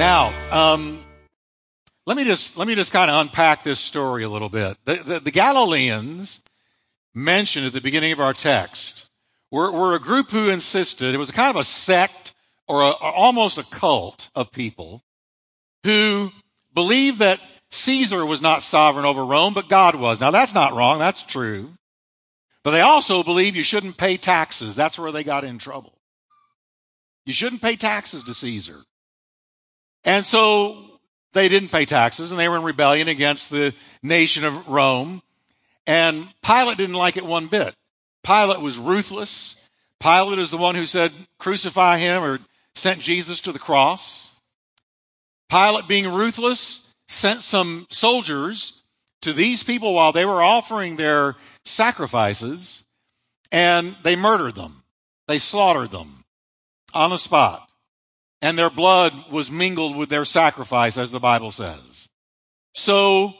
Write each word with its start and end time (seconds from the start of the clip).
Now, 0.00 0.32
um, 0.50 0.98
let 2.06 2.16
me 2.16 2.24
just 2.24 2.56
let 2.56 2.66
me 2.66 2.74
just 2.74 2.90
kind 2.90 3.10
of 3.10 3.20
unpack 3.20 3.62
this 3.62 3.78
story 3.78 4.22
a 4.22 4.30
little 4.30 4.48
bit. 4.48 4.78
The, 4.86 4.94
the, 4.94 5.20
the 5.20 5.30
Galileans 5.30 6.42
mentioned 7.14 7.66
at 7.66 7.74
the 7.74 7.82
beginning 7.82 8.10
of 8.12 8.18
our 8.18 8.32
text 8.32 9.10
were, 9.50 9.70
were 9.70 9.94
a 9.94 10.00
group 10.00 10.30
who 10.30 10.48
insisted 10.48 11.14
it 11.14 11.18
was 11.18 11.30
kind 11.30 11.50
of 11.50 11.56
a 11.56 11.64
sect 11.64 12.32
or, 12.66 12.80
a, 12.80 12.88
or 12.92 13.12
almost 13.12 13.58
a 13.58 13.62
cult 13.62 14.30
of 14.34 14.50
people 14.52 15.02
who 15.84 16.30
believed 16.72 17.18
that 17.18 17.38
Caesar 17.68 18.24
was 18.24 18.40
not 18.40 18.62
sovereign 18.62 19.04
over 19.04 19.22
Rome, 19.22 19.52
but 19.52 19.68
God 19.68 19.96
was. 19.96 20.18
Now 20.18 20.30
that's 20.30 20.54
not 20.54 20.72
wrong. 20.72 20.98
That's 20.98 21.20
true. 21.20 21.72
But 22.64 22.70
they 22.70 22.80
also 22.80 23.22
believe 23.22 23.54
you 23.54 23.62
shouldn't 23.62 23.98
pay 23.98 24.16
taxes. 24.16 24.74
That's 24.74 24.98
where 24.98 25.12
they 25.12 25.24
got 25.24 25.44
in 25.44 25.58
trouble. 25.58 25.98
You 27.26 27.34
shouldn't 27.34 27.60
pay 27.60 27.76
taxes 27.76 28.22
to 28.22 28.32
Caesar. 28.32 28.78
And 30.04 30.24
so 30.24 30.90
they 31.32 31.48
didn't 31.48 31.70
pay 31.70 31.84
taxes 31.84 32.30
and 32.30 32.40
they 32.40 32.48
were 32.48 32.56
in 32.56 32.62
rebellion 32.62 33.08
against 33.08 33.50
the 33.50 33.74
nation 34.02 34.44
of 34.44 34.68
Rome. 34.68 35.22
And 35.86 36.26
Pilate 36.42 36.78
didn't 36.78 36.96
like 36.96 37.16
it 37.16 37.24
one 37.24 37.46
bit. 37.46 37.74
Pilate 38.24 38.60
was 38.60 38.78
ruthless. 38.78 39.68
Pilate 40.00 40.38
is 40.38 40.50
the 40.50 40.56
one 40.56 40.74
who 40.74 40.86
said, 40.86 41.12
crucify 41.38 41.98
him 41.98 42.22
or 42.22 42.38
sent 42.74 43.00
Jesus 43.00 43.40
to 43.42 43.52
the 43.52 43.58
cross. 43.58 44.40
Pilate, 45.50 45.88
being 45.88 46.08
ruthless, 46.08 46.94
sent 47.08 47.42
some 47.42 47.86
soldiers 47.90 48.84
to 49.22 49.32
these 49.32 49.62
people 49.62 49.94
while 49.94 50.12
they 50.12 50.24
were 50.24 50.42
offering 50.42 50.96
their 50.96 51.36
sacrifices 51.64 52.86
and 53.52 53.96
they 54.02 54.16
murdered 54.16 54.54
them. 54.54 54.82
They 55.28 55.38
slaughtered 55.38 55.90
them 55.90 56.24
on 56.94 57.10
the 57.10 57.18
spot 57.18 57.69
and 58.42 58.58
their 58.58 58.70
blood 58.70 59.12
was 59.30 59.50
mingled 59.50 59.96
with 59.96 60.08
their 60.08 60.24
sacrifice, 60.24 60.96
as 60.96 61.10
the 61.10 61.20
Bible 61.20 61.50
says. 61.50 62.08
So 62.74 63.34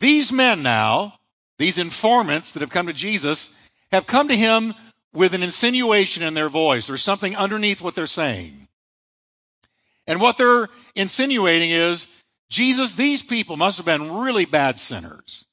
these 0.00 0.32
men 0.32 0.62
now, 0.62 1.14
these 1.58 1.78
informants 1.78 2.52
that 2.52 2.60
have 2.60 2.70
come 2.70 2.86
to 2.86 2.92
Jesus, 2.92 3.58
have 3.92 4.06
come 4.06 4.28
to 4.28 4.36
him 4.36 4.74
with 5.12 5.34
an 5.34 5.42
insinuation 5.42 6.22
in 6.22 6.34
their 6.34 6.48
voice. 6.48 6.86
There's 6.86 7.02
something 7.02 7.36
underneath 7.36 7.80
what 7.80 7.94
they're 7.94 8.06
saying. 8.06 8.68
And 10.06 10.20
what 10.20 10.36
they're 10.36 10.68
insinuating 10.94 11.70
is, 11.70 12.22
Jesus, 12.50 12.94
these 12.94 13.22
people 13.22 13.56
must 13.56 13.78
have 13.78 13.86
been 13.86 14.12
really 14.12 14.44
bad 14.44 14.78
sinners. 14.78 15.46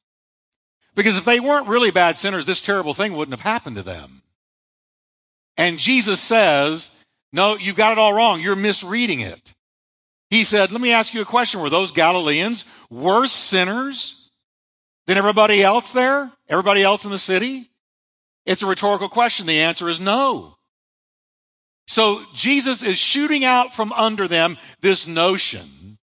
Because 0.93 1.17
if 1.17 1.25
they 1.25 1.39
weren't 1.39 1.69
really 1.69 1.91
bad 1.91 2.17
sinners, 2.17 2.45
this 2.45 2.61
terrible 2.61 2.93
thing 2.93 3.13
wouldn't 3.13 3.37
have 3.37 3.49
happened 3.49 3.77
to 3.77 3.83
them. 3.83 4.23
And 5.55 5.79
Jesus 5.79 6.19
says, 6.19 6.91
no, 7.33 7.55
you've 7.55 7.75
got 7.75 7.93
it 7.93 7.97
all 7.97 8.13
wrong. 8.13 8.41
You're 8.41 8.55
misreading 8.55 9.21
it. 9.21 9.53
He 10.29 10.43
said, 10.43 10.71
Let 10.71 10.81
me 10.81 10.93
ask 10.93 11.13
you 11.13 11.21
a 11.21 11.25
question. 11.25 11.61
Were 11.61 11.69
those 11.69 11.91
Galileans 11.91 12.65
worse 12.89 13.31
sinners 13.31 14.31
than 15.07 15.17
everybody 15.17 15.63
else 15.63 15.91
there? 15.91 16.31
Everybody 16.49 16.83
else 16.83 17.05
in 17.05 17.11
the 17.11 17.17
city? 17.17 17.69
It's 18.45 18.63
a 18.63 18.67
rhetorical 18.67 19.09
question. 19.09 19.45
The 19.45 19.59
answer 19.59 19.87
is 19.87 19.99
no. 19.99 20.57
So 21.87 22.21
Jesus 22.33 22.81
is 22.83 22.97
shooting 22.97 23.43
out 23.43 23.75
from 23.75 23.91
under 23.93 24.27
them 24.27 24.57
this 24.81 25.07
notion 25.07 25.97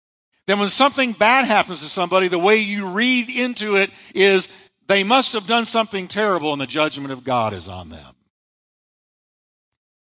that 0.47 0.59
when 0.59 0.69
something 0.69 1.13
bad 1.13 1.47
happens 1.47 1.81
to 1.81 1.87
somebody, 1.87 2.29
the 2.29 2.39
way 2.39 2.57
you 2.57 2.89
read 2.89 3.29
into 3.29 3.77
it 3.77 3.91
is 4.15 4.49
they 4.87 5.05
must 5.05 5.33
have 5.33 5.47
done 5.47 5.67
something 5.67 6.09
terrible 6.09 6.53
and 6.53 6.61
the 6.61 6.67
judgment 6.67 7.13
of 7.13 7.25
God 7.25 7.53
is 7.53 7.69
on 7.69 7.89
them. 7.89 8.15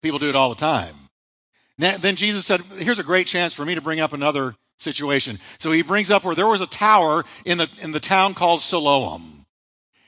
People 0.02 0.18
do 0.18 0.28
it 0.28 0.36
all 0.36 0.48
the 0.48 0.54
time. 0.54 0.94
Then 1.80 2.16
Jesus 2.16 2.44
said, 2.44 2.60
here's 2.76 2.98
a 2.98 3.04
great 3.04 3.26
chance 3.26 3.54
for 3.54 3.64
me 3.64 3.74
to 3.74 3.80
bring 3.80 4.00
up 4.00 4.12
another 4.12 4.54
situation. 4.78 5.38
So 5.58 5.70
he 5.70 5.82
brings 5.82 6.10
up 6.10 6.24
where 6.24 6.34
there 6.34 6.46
was 6.46 6.60
a 6.60 6.66
tower 6.66 7.24
in 7.44 7.58
the, 7.58 7.70
in 7.80 7.92
the 7.92 8.00
town 8.00 8.34
called 8.34 8.60
Siloam. 8.60 9.46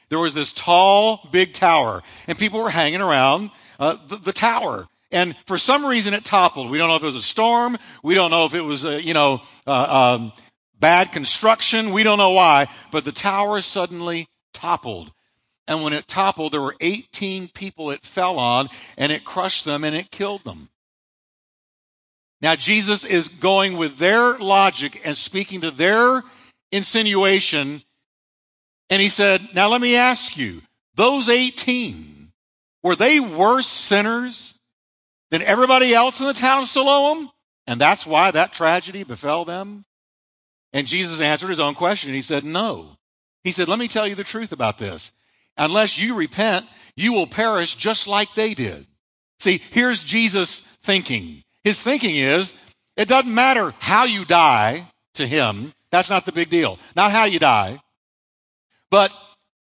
There 0.08 0.18
was 0.18 0.34
this 0.34 0.52
tall, 0.52 1.26
big 1.32 1.54
tower, 1.54 2.02
and 2.26 2.38
people 2.38 2.62
were 2.62 2.70
hanging 2.70 3.00
around 3.00 3.50
uh, 3.80 3.96
the, 4.08 4.16
the, 4.16 4.32
tower. 4.32 4.86
And 5.10 5.34
for 5.46 5.56
some 5.56 5.86
reason, 5.86 6.12
it 6.12 6.22
toppled. 6.22 6.70
We 6.70 6.76
don't 6.76 6.88
know 6.88 6.96
if 6.96 7.02
it 7.02 7.06
was 7.06 7.16
a 7.16 7.22
storm. 7.22 7.78
We 8.02 8.14
don't 8.14 8.30
know 8.30 8.44
if 8.44 8.54
it 8.54 8.60
was, 8.60 8.84
a, 8.84 9.02
you 9.02 9.14
know, 9.14 9.40
uh, 9.66 10.18
um, 10.18 10.32
bad 10.78 11.12
construction. 11.12 11.92
We 11.92 12.02
don't 12.02 12.18
know 12.18 12.32
why. 12.32 12.66
But 12.90 13.06
the 13.06 13.12
tower 13.12 13.62
suddenly 13.62 14.26
toppled. 14.52 15.12
And 15.66 15.82
when 15.82 15.94
it 15.94 16.06
toppled, 16.08 16.52
there 16.52 16.60
were 16.60 16.76
18 16.80 17.48
people 17.48 17.90
it 17.90 18.02
fell 18.02 18.38
on, 18.38 18.68
and 18.98 19.10
it 19.12 19.24
crushed 19.24 19.64
them 19.64 19.82
and 19.82 19.94
it 19.94 20.10
killed 20.10 20.44
them. 20.44 20.68
Now, 22.42 22.56
Jesus 22.56 23.04
is 23.04 23.28
going 23.28 23.76
with 23.76 23.98
their 23.98 24.36
logic 24.38 25.00
and 25.04 25.16
speaking 25.16 25.60
to 25.60 25.70
their 25.70 26.24
insinuation. 26.72 27.82
And 28.90 29.00
he 29.00 29.08
said, 29.08 29.40
Now 29.54 29.70
let 29.70 29.80
me 29.80 29.94
ask 29.94 30.36
you, 30.36 30.60
those 30.96 31.28
18, 31.28 32.32
were 32.82 32.96
they 32.96 33.20
worse 33.20 33.68
sinners 33.68 34.60
than 35.30 35.42
everybody 35.42 35.94
else 35.94 36.20
in 36.20 36.26
the 36.26 36.34
town 36.34 36.62
of 36.62 36.68
Siloam? 36.68 37.30
And 37.68 37.80
that's 37.80 38.04
why 38.04 38.32
that 38.32 38.52
tragedy 38.52 39.04
befell 39.04 39.44
them? 39.44 39.84
And 40.72 40.86
Jesus 40.86 41.20
answered 41.20 41.48
his 41.48 41.60
own 41.60 41.74
question. 41.74 42.12
He 42.12 42.22
said, 42.22 42.44
No. 42.44 42.96
He 43.44 43.52
said, 43.52 43.68
Let 43.68 43.78
me 43.78 43.86
tell 43.86 44.06
you 44.06 44.16
the 44.16 44.24
truth 44.24 44.50
about 44.50 44.78
this. 44.78 45.12
Unless 45.56 46.02
you 46.02 46.16
repent, 46.16 46.66
you 46.96 47.12
will 47.12 47.26
perish 47.28 47.76
just 47.76 48.08
like 48.08 48.34
they 48.34 48.54
did. 48.54 48.86
See, 49.38 49.62
here's 49.70 50.02
Jesus 50.02 50.60
thinking. 50.60 51.44
His 51.64 51.82
thinking 51.82 52.16
is, 52.16 52.52
it 52.96 53.08
doesn't 53.08 53.32
matter 53.32 53.72
how 53.78 54.04
you 54.04 54.24
die 54.24 54.84
to 55.14 55.26
him. 55.26 55.72
That's 55.90 56.10
not 56.10 56.26
the 56.26 56.32
big 56.32 56.50
deal. 56.50 56.78
Not 56.96 57.12
how 57.12 57.24
you 57.24 57.38
die. 57.38 57.80
But 58.90 59.12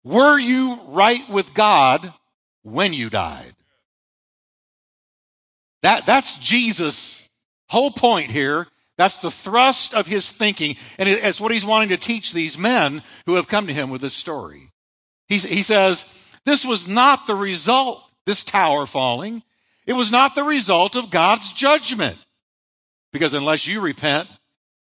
were 0.04 0.38
you 0.38 0.78
right 0.88 1.28
with 1.28 1.54
God 1.54 2.12
when 2.62 2.92
you 2.92 3.10
died? 3.10 3.52
That, 5.82 6.06
that's 6.06 6.38
Jesus' 6.38 7.28
whole 7.68 7.90
point 7.90 8.30
here. 8.30 8.66
That's 8.98 9.18
the 9.18 9.30
thrust 9.30 9.94
of 9.94 10.06
his 10.06 10.30
thinking. 10.30 10.76
And 10.98 11.08
it's 11.08 11.40
what 11.40 11.52
he's 11.52 11.64
wanting 11.64 11.88
to 11.90 11.96
teach 11.96 12.32
these 12.32 12.58
men 12.58 13.02
who 13.24 13.36
have 13.36 13.48
come 13.48 13.66
to 13.66 13.72
him 13.72 13.88
with 13.88 14.02
this 14.02 14.14
story. 14.14 14.70
He's, 15.26 15.44
he 15.44 15.62
says, 15.62 16.04
this 16.44 16.66
was 16.66 16.86
not 16.86 17.26
the 17.26 17.34
result, 17.34 18.02
this 18.26 18.44
tower 18.44 18.84
falling. 18.84 19.42
It 19.86 19.94
was 19.94 20.10
not 20.10 20.34
the 20.34 20.44
result 20.44 20.96
of 20.96 21.10
God's 21.10 21.52
judgment. 21.52 22.16
Because 23.12 23.34
unless 23.34 23.66
you 23.66 23.80
repent, 23.80 24.28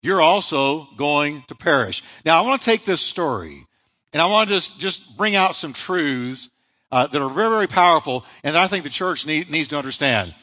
you're 0.01 0.21
also 0.21 0.87
going 0.97 1.43
to 1.47 1.55
perish. 1.55 2.03
Now, 2.25 2.41
I 2.41 2.47
want 2.47 2.61
to 2.61 2.65
take 2.65 2.85
this 2.85 3.01
story 3.01 3.65
and 4.13 4.21
I 4.21 4.27
want 4.27 4.49
to 4.49 4.55
just, 4.55 4.79
just 4.79 5.17
bring 5.17 5.35
out 5.35 5.55
some 5.55 5.73
truths 5.73 6.49
uh, 6.91 7.07
that 7.07 7.21
are 7.21 7.29
very, 7.29 7.49
very 7.49 7.67
powerful 7.67 8.25
and 8.43 8.55
that 8.55 8.63
I 8.63 8.67
think 8.67 8.83
the 8.83 8.89
church 8.89 9.25
need, 9.25 9.49
needs 9.49 9.67
to 9.69 9.77
understand. 9.77 10.33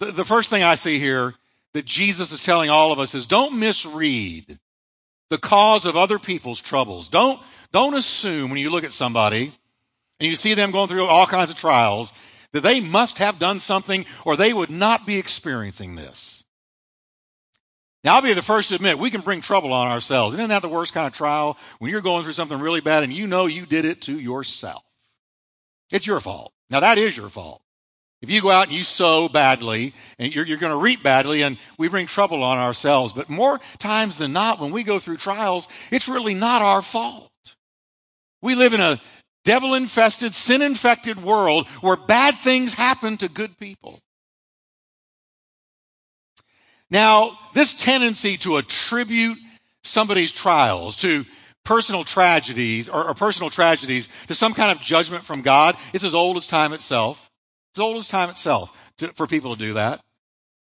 The, 0.00 0.06
the 0.06 0.24
first 0.24 0.50
thing 0.50 0.62
I 0.62 0.74
see 0.74 0.98
here 0.98 1.34
that 1.72 1.84
Jesus 1.84 2.32
is 2.32 2.42
telling 2.42 2.70
all 2.70 2.92
of 2.92 2.98
us 2.98 3.14
is 3.14 3.26
don't 3.26 3.58
misread 3.58 4.58
the 5.30 5.38
cause 5.38 5.86
of 5.86 5.96
other 5.96 6.18
people's 6.18 6.60
troubles. 6.60 7.08
Don't, 7.08 7.40
don't 7.72 7.94
assume 7.94 8.50
when 8.50 8.58
you 8.58 8.70
look 8.70 8.84
at 8.84 8.92
somebody 8.92 9.52
and 10.20 10.28
you 10.28 10.36
see 10.36 10.54
them 10.54 10.70
going 10.70 10.88
through 10.88 11.04
all 11.04 11.26
kinds 11.26 11.50
of 11.50 11.56
trials 11.56 12.12
that 12.54 12.62
they 12.62 12.80
must 12.80 13.18
have 13.18 13.38
done 13.38 13.60
something 13.60 14.06
or 14.24 14.36
they 14.36 14.52
would 14.52 14.70
not 14.70 15.04
be 15.04 15.18
experiencing 15.18 15.96
this. 15.96 16.44
Now, 18.04 18.14
I'll 18.14 18.22
be 18.22 18.32
the 18.32 18.42
first 18.42 18.68
to 18.68 18.76
admit 18.76 18.98
we 18.98 19.10
can 19.10 19.22
bring 19.22 19.40
trouble 19.40 19.72
on 19.72 19.88
ourselves. 19.88 20.36
Isn't 20.36 20.50
that 20.50 20.62
the 20.62 20.68
worst 20.68 20.94
kind 20.94 21.06
of 21.06 21.12
trial? 21.12 21.58
When 21.78 21.90
you're 21.90 22.00
going 22.00 22.22
through 22.22 22.32
something 22.32 22.60
really 22.60 22.80
bad 22.80 23.02
and 23.02 23.12
you 23.12 23.26
know 23.26 23.46
you 23.46 23.66
did 23.66 23.84
it 23.84 24.02
to 24.02 24.18
yourself. 24.18 24.84
It's 25.90 26.06
your 26.06 26.20
fault. 26.20 26.52
Now, 26.70 26.80
that 26.80 26.96
is 26.96 27.16
your 27.16 27.28
fault. 27.28 27.60
If 28.22 28.30
you 28.30 28.40
go 28.40 28.50
out 28.50 28.68
and 28.68 28.76
you 28.76 28.84
sow 28.84 29.28
badly 29.28 29.92
and 30.18 30.34
you're, 30.34 30.46
you're 30.46 30.58
going 30.58 30.72
to 30.72 30.82
reap 30.82 31.02
badly 31.02 31.42
and 31.42 31.58
we 31.76 31.88
bring 31.88 32.06
trouble 32.06 32.44
on 32.44 32.56
ourselves. 32.56 33.12
But 33.12 33.28
more 33.28 33.60
times 33.78 34.16
than 34.16 34.32
not, 34.32 34.60
when 34.60 34.70
we 34.70 34.84
go 34.84 34.98
through 34.98 35.16
trials, 35.16 35.66
it's 35.90 36.08
really 36.08 36.34
not 36.34 36.62
our 36.62 36.82
fault. 36.82 37.30
We 38.42 38.54
live 38.54 38.74
in 38.74 38.80
a 38.80 39.00
devil 39.44 39.74
infested, 39.74 40.34
sin 40.34 40.62
infected 40.62 41.22
world 41.22 41.66
where 41.80 41.96
bad 41.96 42.34
things 42.34 42.74
happen 42.74 43.16
to 43.18 43.28
good 43.28 43.56
people. 43.58 44.00
Now, 46.90 47.38
this 47.54 47.74
tendency 47.74 48.36
to 48.38 48.56
attribute 48.56 49.38
somebody's 49.82 50.32
trials 50.32 50.96
to 50.96 51.24
personal 51.64 52.04
tragedies 52.04 52.88
or, 52.88 53.08
or, 53.08 53.14
personal 53.14 53.50
tragedies 53.50 54.08
to 54.26 54.34
some 54.34 54.52
kind 54.54 54.70
of 54.70 54.82
judgment 54.82 55.24
from 55.24 55.42
God, 55.42 55.76
it's 55.92 56.04
as 56.04 56.14
old 56.14 56.36
as 56.36 56.46
time 56.46 56.72
itself. 56.72 57.30
It's 57.70 57.78
as 57.78 57.82
old 57.82 57.96
as 57.96 58.08
time 58.08 58.30
itself 58.30 58.92
to, 58.98 59.08
for 59.14 59.26
people 59.26 59.56
to 59.56 59.58
do 59.58 59.72
that. 59.74 60.00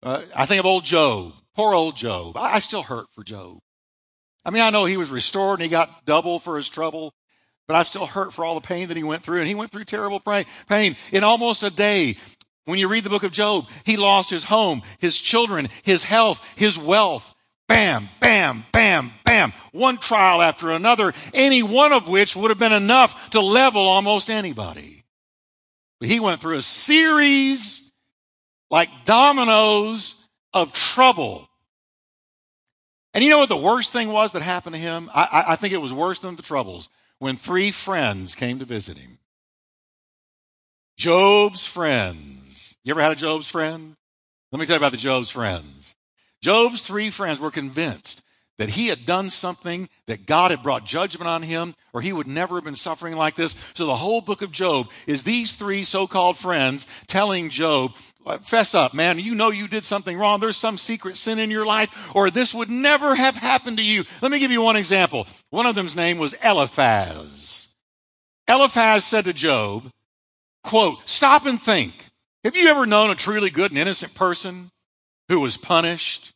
Uh, 0.03 0.23
I 0.35 0.47
think 0.47 0.61
of 0.61 0.67
old 0.67 0.85
Job. 0.85 1.33
Poor 1.55 1.75
old 1.75 1.97
Job. 1.97 2.37
I, 2.37 2.55
I 2.55 2.59
still 2.61 2.83
hurt 2.83 3.07
for 3.13 3.23
Job. 3.23 3.59
I 4.45 4.51
mean, 4.51 4.63
I 4.63 4.71
know 4.71 4.85
he 4.85 4.97
was 4.97 5.11
restored 5.11 5.59
and 5.59 5.65
he 5.65 5.69
got 5.69 6.07
double 6.07 6.39
for 6.39 6.57
his 6.57 6.69
trouble, 6.69 7.13
but 7.67 7.77
I 7.77 7.83
still 7.83 8.07
hurt 8.07 8.33
for 8.33 8.45
all 8.45 8.55
the 8.55 8.61
pain 8.61 8.89
that 8.89 8.97
he 8.97 9.03
went 9.03 9.23
through. 9.23 9.41
And 9.41 9.49
he 9.49 9.55
went 9.55 9.73
through 9.73 9.85
terrible 9.85 10.21
pain 10.21 10.97
in 11.13 11.25
almost 11.25 11.63
a 11.63 11.71
day. 11.71 12.17
When 12.65 12.79
you 12.79 12.89
read 12.89 13.05
the 13.05 13.11
book 13.11 13.23
of 13.23 13.33
Job, 13.33 13.67
he 13.85 13.97
lost 13.97 14.31
his 14.31 14.45
home, 14.45 14.83
his 14.99 15.19
children, 15.19 15.69
his 15.83 16.05
health, 16.05 16.45
his 16.57 16.79
wealth. 16.79 17.33
Bam, 17.69 18.09
bam, 18.21 18.65
bam, 18.73 19.11
bam. 19.25 19.53
One 19.73 19.99
trial 19.99 20.41
after 20.41 20.71
another, 20.71 21.13
any 21.35 21.63
one 21.63 21.93
of 21.93 22.09
which 22.09 22.37
would 22.37 22.51
have 22.51 22.61
been 22.61 22.73
enough 22.73 23.31
to 23.31 23.41
level 23.41 23.83
almost 23.83 24.31
anybody. 24.31 25.05
But 25.99 26.09
he 26.09 26.21
went 26.21 26.41
through 26.41 26.57
a 26.57 26.63
series 26.63 27.93
like 28.71 28.89
dominoes 29.05 30.29
of 30.53 30.73
trouble. 30.73 31.49
And 33.15 33.25
you 33.25 33.31
know 33.31 33.39
what 33.39 33.49
the 33.49 33.57
worst 33.57 33.93
thing 33.93 34.13
was 34.13 34.33
that 34.33 34.43
happened 34.43 34.75
to 34.75 34.81
him? 34.81 35.11
I, 35.13 35.45
I, 35.49 35.57
think 35.57 35.73
it 35.73 35.81
was 35.81 35.93
worse 35.93 36.19
than 36.19 36.37
the 36.37 36.43
troubles 36.43 36.91
when 37.19 37.37
three 37.37 37.71
friends 37.71 38.35
came 38.35 38.59
to 38.59 38.65
visit 38.65 38.99
him. 38.99 39.19
Job's 40.97 41.67
friends. 41.67 42.77
You 42.85 42.93
ever 42.93 43.03
had 43.03 43.13
a 43.13 43.17
Job's 43.17 43.51
friend? 43.51 43.97
Let 44.53 44.61
me 44.61 44.67
tell 44.67 44.75
you 44.75 44.79
about 44.79 44.93
the 44.93 44.99
Job's 44.99 45.31
friends. 45.31 45.95
Job's 46.43 46.83
three 46.83 47.11
friends 47.11 47.41
were 47.41 47.51
convinced 47.51 48.23
that 48.59 48.71
he 48.71 48.89
had 48.89 49.05
done 49.05 49.29
something, 49.29 49.89
that 50.07 50.25
God 50.25 50.51
had 50.51 50.63
brought 50.63 50.87
judgment 50.87 51.29
on 51.29 51.43
him, 51.43 51.75
or 51.93 52.01
he 52.01 52.13
would 52.13 52.27
never 52.27 52.55
have 52.55 52.65
been 52.65 52.75
suffering 52.75 53.17
like 53.17 53.35
this. 53.35 53.55
So 53.75 53.85
the 53.87 53.97
whole 53.97 54.23
book 54.23 54.41
of 54.41 54.53
Job 54.53 54.89
is 55.07 55.23
these 55.23 55.53
three 55.53 55.85
so-called 55.85 56.39
friends 56.39 56.87
telling 57.07 57.51
Job, 57.51 57.93
fess 58.43 58.75
up, 58.75 58.93
man, 58.95 59.19
you 59.19 59.35
know 59.35 59.51
you 59.51 59.69
did 59.69 59.85
something 59.85 60.19
wrong. 60.19 60.41
There's 60.41 60.57
some 60.57 60.79
secret 60.79 61.17
sin 61.17 61.39
in 61.39 61.51
your 61.51 61.67
life, 61.67 62.15
or 62.15 62.31
this 62.31 62.55
would 62.55 62.69
never 62.69 63.15
have 63.15 63.37
happened 63.37 63.77
to 63.77 63.83
you. 63.83 64.05
Let 64.21 64.31
me 64.33 64.39
give 64.39 64.51
you 64.51 64.63
one 64.63 64.77
example. 64.77 65.27
One 65.51 65.67
of 65.67 65.75
them's 65.75 65.97
name 65.97 66.19
was 66.19 66.35
Eliphaz. 66.45 67.75
Eliphaz 68.49 69.05
said 69.05 69.25
to 69.25 69.33
Job, 69.33 69.91
quote, 70.63 70.99
stop 71.09 71.47
and 71.47 71.61
think. 71.61 71.93
Have 72.45 72.57
you 72.57 72.69
ever 72.69 72.87
known 72.87 73.11
a 73.11 73.15
truly 73.15 73.51
good 73.51 73.71
and 73.71 73.79
innocent 73.79 74.15
person 74.15 74.71
who 75.29 75.41
was 75.41 75.57
punished? 75.57 76.33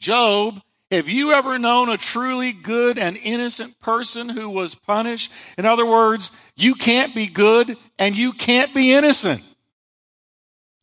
Job, 0.00 0.60
have 0.90 1.08
you 1.08 1.32
ever 1.32 1.58
known 1.58 1.88
a 1.88 1.96
truly 1.96 2.52
good 2.52 2.98
and 2.98 3.16
innocent 3.16 3.78
person 3.78 4.28
who 4.28 4.50
was 4.50 4.74
punished? 4.74 5.30
In 5.56 5.64
other 5.64 5.86
words, 5.86 6.32
you 6.56 6.74
can't 6.74 7.14
be 7.14 7.28
good 7.28 7.76
and 7.98 8.16
you 8.16 8.32
can't 8.32 8.74
be 8.74 8.92
innocent. 8.92 9.42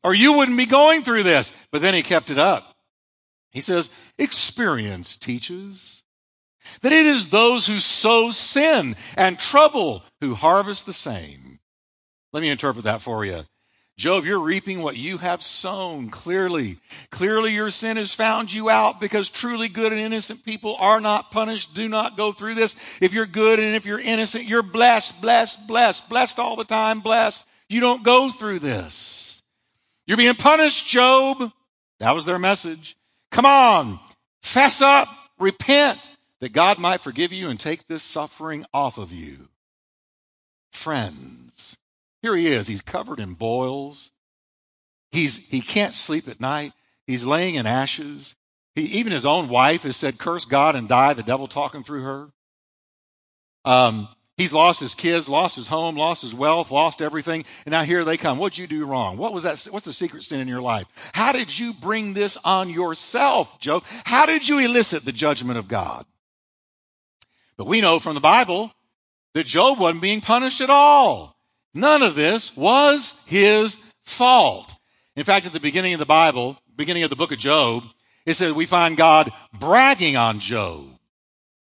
Or 0.07 0.15
you 0.15 0.31
wouldn't 0.37 0.57
be 0.57 0.65
going 0.65 1.01
through 1.01 1.23
this. 1.23 1.51
But 1.69 1.81
then 1.81 1.93
he 1.93 2.01
kept 2.01 2.29
it 2.29 2.39
up. 2.39 2.77
He 3.51 3.59
says, 3.59 3.89
experience 4.17 5.17
teaches 5.17 6.01
that 6.81 6.93
it 6.93 7.05
is 7.05 7.27
those 7.27 7.67
who 7.67 7.77
sow 7.79 8.31
sin 8.31 8.95
and 9.17 9.37
trouble 9.37 10.05
who 10.21 10.33
harvest 10.33 10.85
the 10.85 10.93
same. 10.93 11.59
Let 12.31 12.39
me 12.39 12.47
interpret 12.47 12.85
that 12.85 13.01
for 13.01 13.25
you. 13.25 13.41
Job, 13.97 14.23
you're 14.23 14.39
reaping 14.39 14.81
what 14.81 14.95
you 14.95 15.17
have 15.17 15.43
sown 15.43 16.09
clearly. 16.09 16.77
Clearly 17.09 17.53
your 17.53 17.69
sin 17.69 17.97
has 17.97 18.13
found 18.13 18.53
you 18.53 18.69
out 18.69 19.01
because 19.01 19.27
truly 19.27 19.67
good 19.67 19.91
and 19.91 19.99
innocent 19.99 20.45
people 20.45 20.77
are 20.79 21.01
not 21.01 21.31
punished. 21.31 21.73
Do 21.73 21.89
not 21.89 22.15
go 22.15 22.31
through 22.31 22.53
this. 22.53 22.77
If 23.01 23.11
you're 23.11 23.25
good 23.25 23.59
and 23.59 23.75
if 23.75 23.85
you're 23.85 23.99
innocent, 23.99 24.45
you're 24.45 24.63
blessed, 24.63 25.21
blessed, 25.21 25.67
blessed, 25.67 26.07
blessed 26.07 26.39
all 26.39 26.55
the 26.55 26.63
time, 26.63 27.01
blessed. 27.01 27.45
You 27.67 27.81
don't 27.81 28.05
go 28.05 28.29
through 28.29 28.59
this. 28.59 29.36
You're 30.07 30.17
being 30.17 30.35
punished, 30.35 30.87
Job. 30.87 31.51
That 31.99 32.15
was 32.15 32.25
their 32.25 32.39
message. 32.39 32.95
Come 33.29 33.45
on, 33.45 33.99
fess 34.41 34.81
up, 34.81 35.09
repent 35.37 35.99
that 36.39 36.53
God 36.53 36.79
might 36.79 37.01
forgive 37.01 37.33
you 37.33 37.49
and 37.49 37.59
take 37.59 37.87
this 37.87 38.03
suffering 38.03 38.65
off 38.73 38.97
of 38.97 39.11
you. 39.11 39.49
Friends, 40.71 41.77
here 42.21 42.35
he 42.35 42.47
is. 42.47 42.67
He's 42.67 42.81
covered 42.81 43.19
in 43.19 43.33
boils. 43.33 44.11
He's, 45.11 45.49
he 45.49 45.61
can't 45.61 45.95
sleep 45.95 46.27
at 46.27 46.39
night. 46.39 46.73
He's 47.05 47.25
laying 47.25 47.55
in 47.55 47.65
ashes. 47.65 48.35
He, 48.75 48.83
even 48.83 49.11
his 49.11 49.25
own 49.25 49.49
wife 49.49 49.83
has 49.83 49.97
said, 49.97 50.19
curse 50.19 50.45
God 50.45 50.75
and 50.75 50.87
die, 50.87 51.13
the 51.13 51.23
devil 51.23 51.47
talking 51.47 51.83
through 51.83 52.03
her. 52.03 52.27
Um, 53.65 54.07
he's 54.37 54.53
lost 54.53 54.79
his 54.79 54.95
kids, 54.95 55.27
lost 55.27 55.55
his 55.55 55.67
home, 55.67 55.95
lost 55.95 56.21
his 56.21 56.33
wealth, 56.33 56.71
lost 56.71 57.01
everything. 57.01 57.43
And 57.65 57.71
now 57.71 57.83
here 57.83 58.05
they 58.05 58.17
come. 58.17 58.37
What'd 58.37 58.57
you 58.57 58.67
do 58.67 58.85
wrong? 58.85 59.17
What 59.17 59.33
was 59.33 59.43
that? 59.43 59.67
What's 59.71 59.85
the 59.85 59.93
secret 59.93 60.23
sin 60.23 60.39
in 60.39 60.47
your 60.47 60.61
life? 60.61 60.85
How 61.13 61.31
did 61.31 61.57
you 61.57 61.73
bring 61.73 62.13
this 62.13 62.37
on 62.45 62.69
yourself, 62.69 63.59
Job? 63.59 63.83
How 64.05 64.25
did 64.25 64.47
you 64.47 64.59
elicit 64.59 65.03
the 65.03 65.11
judgment 65.11 65.57
of 65.59 65.67
God? 65.67 66.05
But 67.57 67.67
we 67.67 67.81
know 67.81 67.99
from 67.99 68.13
the 68.13 68.21
Bible 68.21 68.71
that 69.33 69.47
Job 69.47 69.79
wasn't 69.79 70.01
being 70.01 70.21
punished 70.21 70.61
at 70.61 70.69
all. 70.69 71.35
None 71.73 72.01
of 72.01 72.15
this 72.15 72.55
was 72.55 73.13
his 73.25 73.77
fault. 74.03 74.75
In 75.15 75.23
fact, 75.23 75.45
at 75.45 75.53
the 75.53 75.59
beginning 75.59 75.93
of 75.93 75.99
the 75.99 76.05
Bible, 76.05 76.57
beginning 76.75 77.03
of 77.03 77.09
the 77.09 77.15
book 77.15 77.31
of 77.31 77.39
Job, 77.39 77.83
it 78.25 78.35
says 78.35 78.53
we 78.53 78.65
find 78.65 78.97
God 78.97 79.29
bragging 79.53 80.15
on 80.15 80.39
Job. 80.39 80.96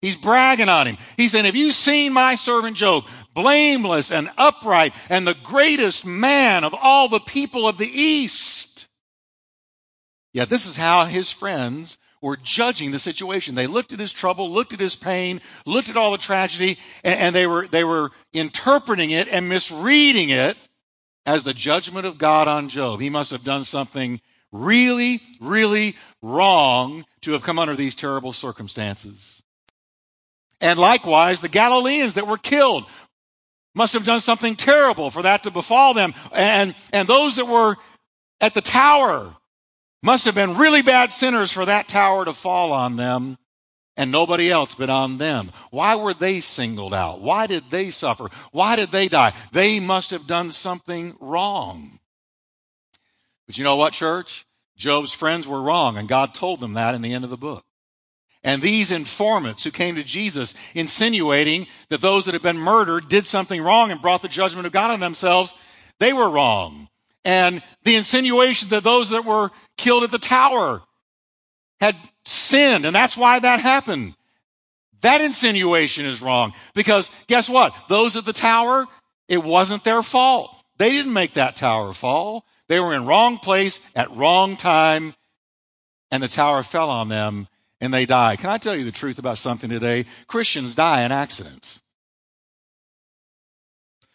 He's 0.03 0.17
bragging 0.17 0.67
on 0.67 0.85
him. 0.85 0.97
He's 1.15 1.31
saying, 1.31 1.45
have 1.45 1.55
you 1.55 1.71
seen 1.71 2.11
my 2.11 2.35
servant 2.35 2.75
Job? 2.75 3.05
Blameless 3.33 4.11
and 4.11 4.29
upright 4.37 4.93
and 5.09 5.25
the 5.25 5.37
greatest 5.45 6.05
man 6.05 6.65
of 6.65 6.75
all 6.77 7.07
the 7.07 7.21
people 7.21 7.65
of 7.65 7.77
the 7.77 7.89
East. 7.89 8.89
Yet 10.33 10.49
this 10.49 10.67
is 10.67 10.75
how 10.75 11.05
his 11.05 11.31
friends 11.31 11.97
were 12.21 12.35
judging 12.35 12.91
the 12.91 12.99
situation. 12.99 13.55
They 13.55 13.65
looked 13.65 13.93
at 13.93 13.99
his 14.01 14.11
trouble, 14.11 14.51
looked 14.51 14.73
at 14.73 14.81
his 14.81 14.97
pain, 14.97 15.39
looked 15.65 15.87
at 15.87 15.95
all 15.95 16.11
the 16.11 16.17
tragedy, 16.17 16.77
and, 17.05 17.17
and 17.17 17.35
they 17.35 17.47
were, 17.47 17.65
they 17.67 17.85
were 17.85 18.11
interpreting 18.33 19.11
it 19.11 19.29
and 19.29 19.47
misreading 19.47 20.31
it 20.31 20.57
as 21.25 21.45
the 21.45 21.53
judgment 21.53 22.05
of 22.05 22.17
God 22.17 22.49
on 22.49 22.67
Job. 22.67 22.99
He 22.99 23.09
must 23.09 23.31
have 23.31 23.45
done 23.45 23.63
something 23.63 24.19
really, 24.51 25.21
really 25.39 25.95
wrong 26.21 27.05
to 27.21 27.31
have 27.31 27.43
come 27.43 27.57
under 27.57 27.77
these 27.77 27.95
terrible 27.95 28.33
circumstances. 28.33 29.42
And 30.63 30.79
likewise, 30.79 31.41
the 31.41 31.49
Galileans 31.49 32.13
that 32.13 32.25
were 32.25 32.37
killed 32.37 32.85
must 33.75 33.93
have 33.93 34.05
done 34.05 34.21
something 34.21 34.55
terrible 34.55 35.09
for 35.09 35.23
that 35.23 35.43
to 35.43 35.51
befall 35.51 35.93
them. 35.93 36.13
And, 36.31 36.73
and 36.93 37.05
those 37.05 37.35
that 37.35 37.47
were 37.47 37.75
at 38.39 38.53
the 38.53 38.61
tower 38.61 39.35
must 40.01 40.23
have 40.23 40.35
been 40.35 40.55
really 40.55 40.81
bad 40.81 41.11
sinners 41.11 41.51
for 41.51 41.65
that 41.65 41.89
tower 41.89 42.23
to 42.23 42.31
fall 42.31 42.71
on 42.71 42.95
them 42.95 43.37
and 43.97 44.09
nobody 44.09 44.49
else 44.49 44.73
but 44.73 44.89
on 44.89 45.17
them. 45.17 45.51
Why 45.69 45.97
were 45.97 46.13
they 46.13 46.39
singled 46.39 46.93
out? 46.93 47.21
Why 47.21 47.45
did 47.45 47.63
they 47.69 47.89
suffer? 47.89 48.29
Why 48.53 48.77
did 48.77 48.89
they 48.89 49.09
die? 49.09 49.33
They 49.51 49.81
must 49.81 50.11
have 50.11 50.27
done 50.27 50.49
something 50.49 51.15
wrong. 51.19 51.99
But 53.47 53.57
you 53.57 53.65
know 53.65 53.75
what, 53.75 53.91
church? 53.91 54.45
Job's 54.77 55.11
friends 55.11 55.45
were 55.45 55.61
wrong, 55.61 55.97
and 55.97 56.07
God 56.07 56.33
told 56.33 56.61
them 56.61 56.73
that 56.73 56.95
in 56.95 57.01
the 57.01 57.13
end 57.13 57.25
of 57.25 57.29
the 57.29 57.37
book. 57.37 57.65
And 58.43 58.61
these 58.61 58.91
informants 58.91 59.63
who 59.63 59.71
came 59.71 59.95
to 59.95 60.03
Jesus 60.03 60.53
insinuating 60.75 61.67
that 61.89 62.01
those 62.01 62.25
that 62.25 62.33
had 62.33 62.41
been 62.41 62.57
murdered 62.57 63.07
did 63.07 63.25
something 63.25 63.61
wrong 63.61 63.91
and 63.91 64.01
brought 64.01 64.21
the 64.21 64.27
judgment 64.27 64.67
of 64.67 64.73
God 64.73 64.91
on 64.91 64.99
themselves, 64.99 65.55
they 65.99 66.11
were 66.11 66.29
wrong. 66.29 66.89
And 67.23 67.63
the 67.83 67.95
insinuation 67.95 68.69
that 68.69 68.83
those 68.83 69.11
that 69.11 69.23
were 69.23 69.49
killed 69.77 70.03
at 70.03 70.11
the 70.11 70.19
tower 70.19 70.81
had 71.79 71.95
sinned, 72.25 72.85
and 72.85 72.95
that's 72.95 73.15
why 73.15 73.39
that 73.39 73.61
happened. 73.61 74.13
That 75.01 75.21
insinuation 75.21 76.05
is 76.05 76.21
wrong 76.21 76.53
because 76.73 77.09
guess 77.27 77.49
what? 77.49 77.73
Those 77.89 78.15
at 78.15 78.25
the 78.25 78.33
tower, 78.33 78.85
it 79.27 79.43
wasn't 79.43 79.83
their 79.83 80.03
fault. 80.03 80.53
They 80.77 80.91
didn't 80.91 81.13
make 81.13 81.33
that 81.33 81.55
tower 81.55 81.93
fall. 81.93 82.45
They 82.67 82.79
were 82.79 82.93
in 82.93 83.05
wrong 83.05 83.37
place 83.37 83.79
at 83.95 84.11
wrong 84.11 84.57
time, 84.57 85.13
and 86.11 86.23
the 86.23 86.27
tower 86.27 86.63
fell 86.63 86.89
on 86.89 87.09
them 87.09 87.47
and 87.83 87.93
they 87.93 88.05
die. 88.05 88.37
Can 88.37 88.49
I 88.49 88.57
tell 88.57 88.77
you 88.77 88.85
the 88.85 88.93
truth 88.93 89.19
about 89.19 89.37
something 89.37 89.69
today? 89.69 90.05
Christians 90.27 90.73
die 90.73 91.03
in 91.03 91.11
accidents. 91.11 91.81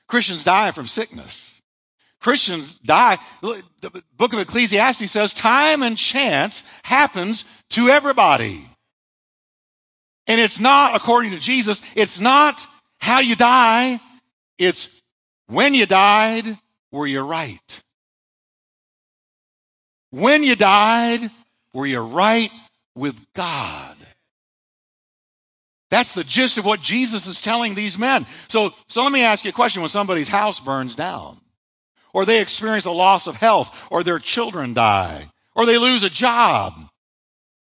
Christians 0.07 0.43
die 0.43 0.71
from 0.71 0.87
sickness. 0.87 1.61
Christians 2.19 2.79
die. 2.79 3.19
The 3.43 4.03
book 4.17 4.33
of 4.33 4.39
Ecclesiastes 4.39 5.11
says 5.11 5.35
time 5.35 5.83
and 5.83 5.99
chance 5.99 6.65
happens 6.83 7.45
to 7.71 7.91
everybody. 7.91 8.65
And 10.27 10.41
it's 10.41 10.59
not, 10.59 10.97
according 10.97 11.33
to 11.33 11.39
Jesus, 11.39 11.83
it's 11.95 12.19
not 12.19 12.67
how 12.97 13.21
you 13.21 13.37
die. 13.37 14.01
It's 14.57 15.03
when 15.47 15.75
you 15.75 15.85
died, 15.85 16.57
were 16.91 17.07
you 17.07 17.21
right? 17.21 17.83
When 20.09 20.43
you 20.43 20.57
died, 20.57 21.31
were 21.75 21.87
you 21.87 22.01
right 22.01 22.51
with 22.99 23.21
God? 23.35 23.97
That's 25.91 26.13
the 26.13 26.25
gist 26.25 26.59
of 26.59 26.67
what 26.67 26.83
Jesus 26.83 27.27
is 27.27 27.41
telling 27.41 27.75
these 27.75 27.99
men. 27.99 28.27
So, 28.49 28.75
so 28.89 29.03
let 29.03 29.13
me 29.13 29.25
ask 29.25 29.45
you 29.45 29.51
a 29.51 29.55
question. 29.55 29.81
When 29.81 29.89
somebody's 29.89 30.29
house 30.29 30.61
burns 30.61 30.95
down, 30.95 31.41
or 32.13 32.25
they 32.25 32.43
experience 32.43 32.85
a 32.85 32.91
loss 32.91 33.27
of 33.27 33.37
health, 33.37 33.89
or 33.91 34.03
their 34.03 34.19
children 34.19 34.75
die, 34.75 35.25
or 35.55 35.67
they 35.67 35.79
lose 35.79 36.05
a 36.05 36.11
job. 36.11 36.75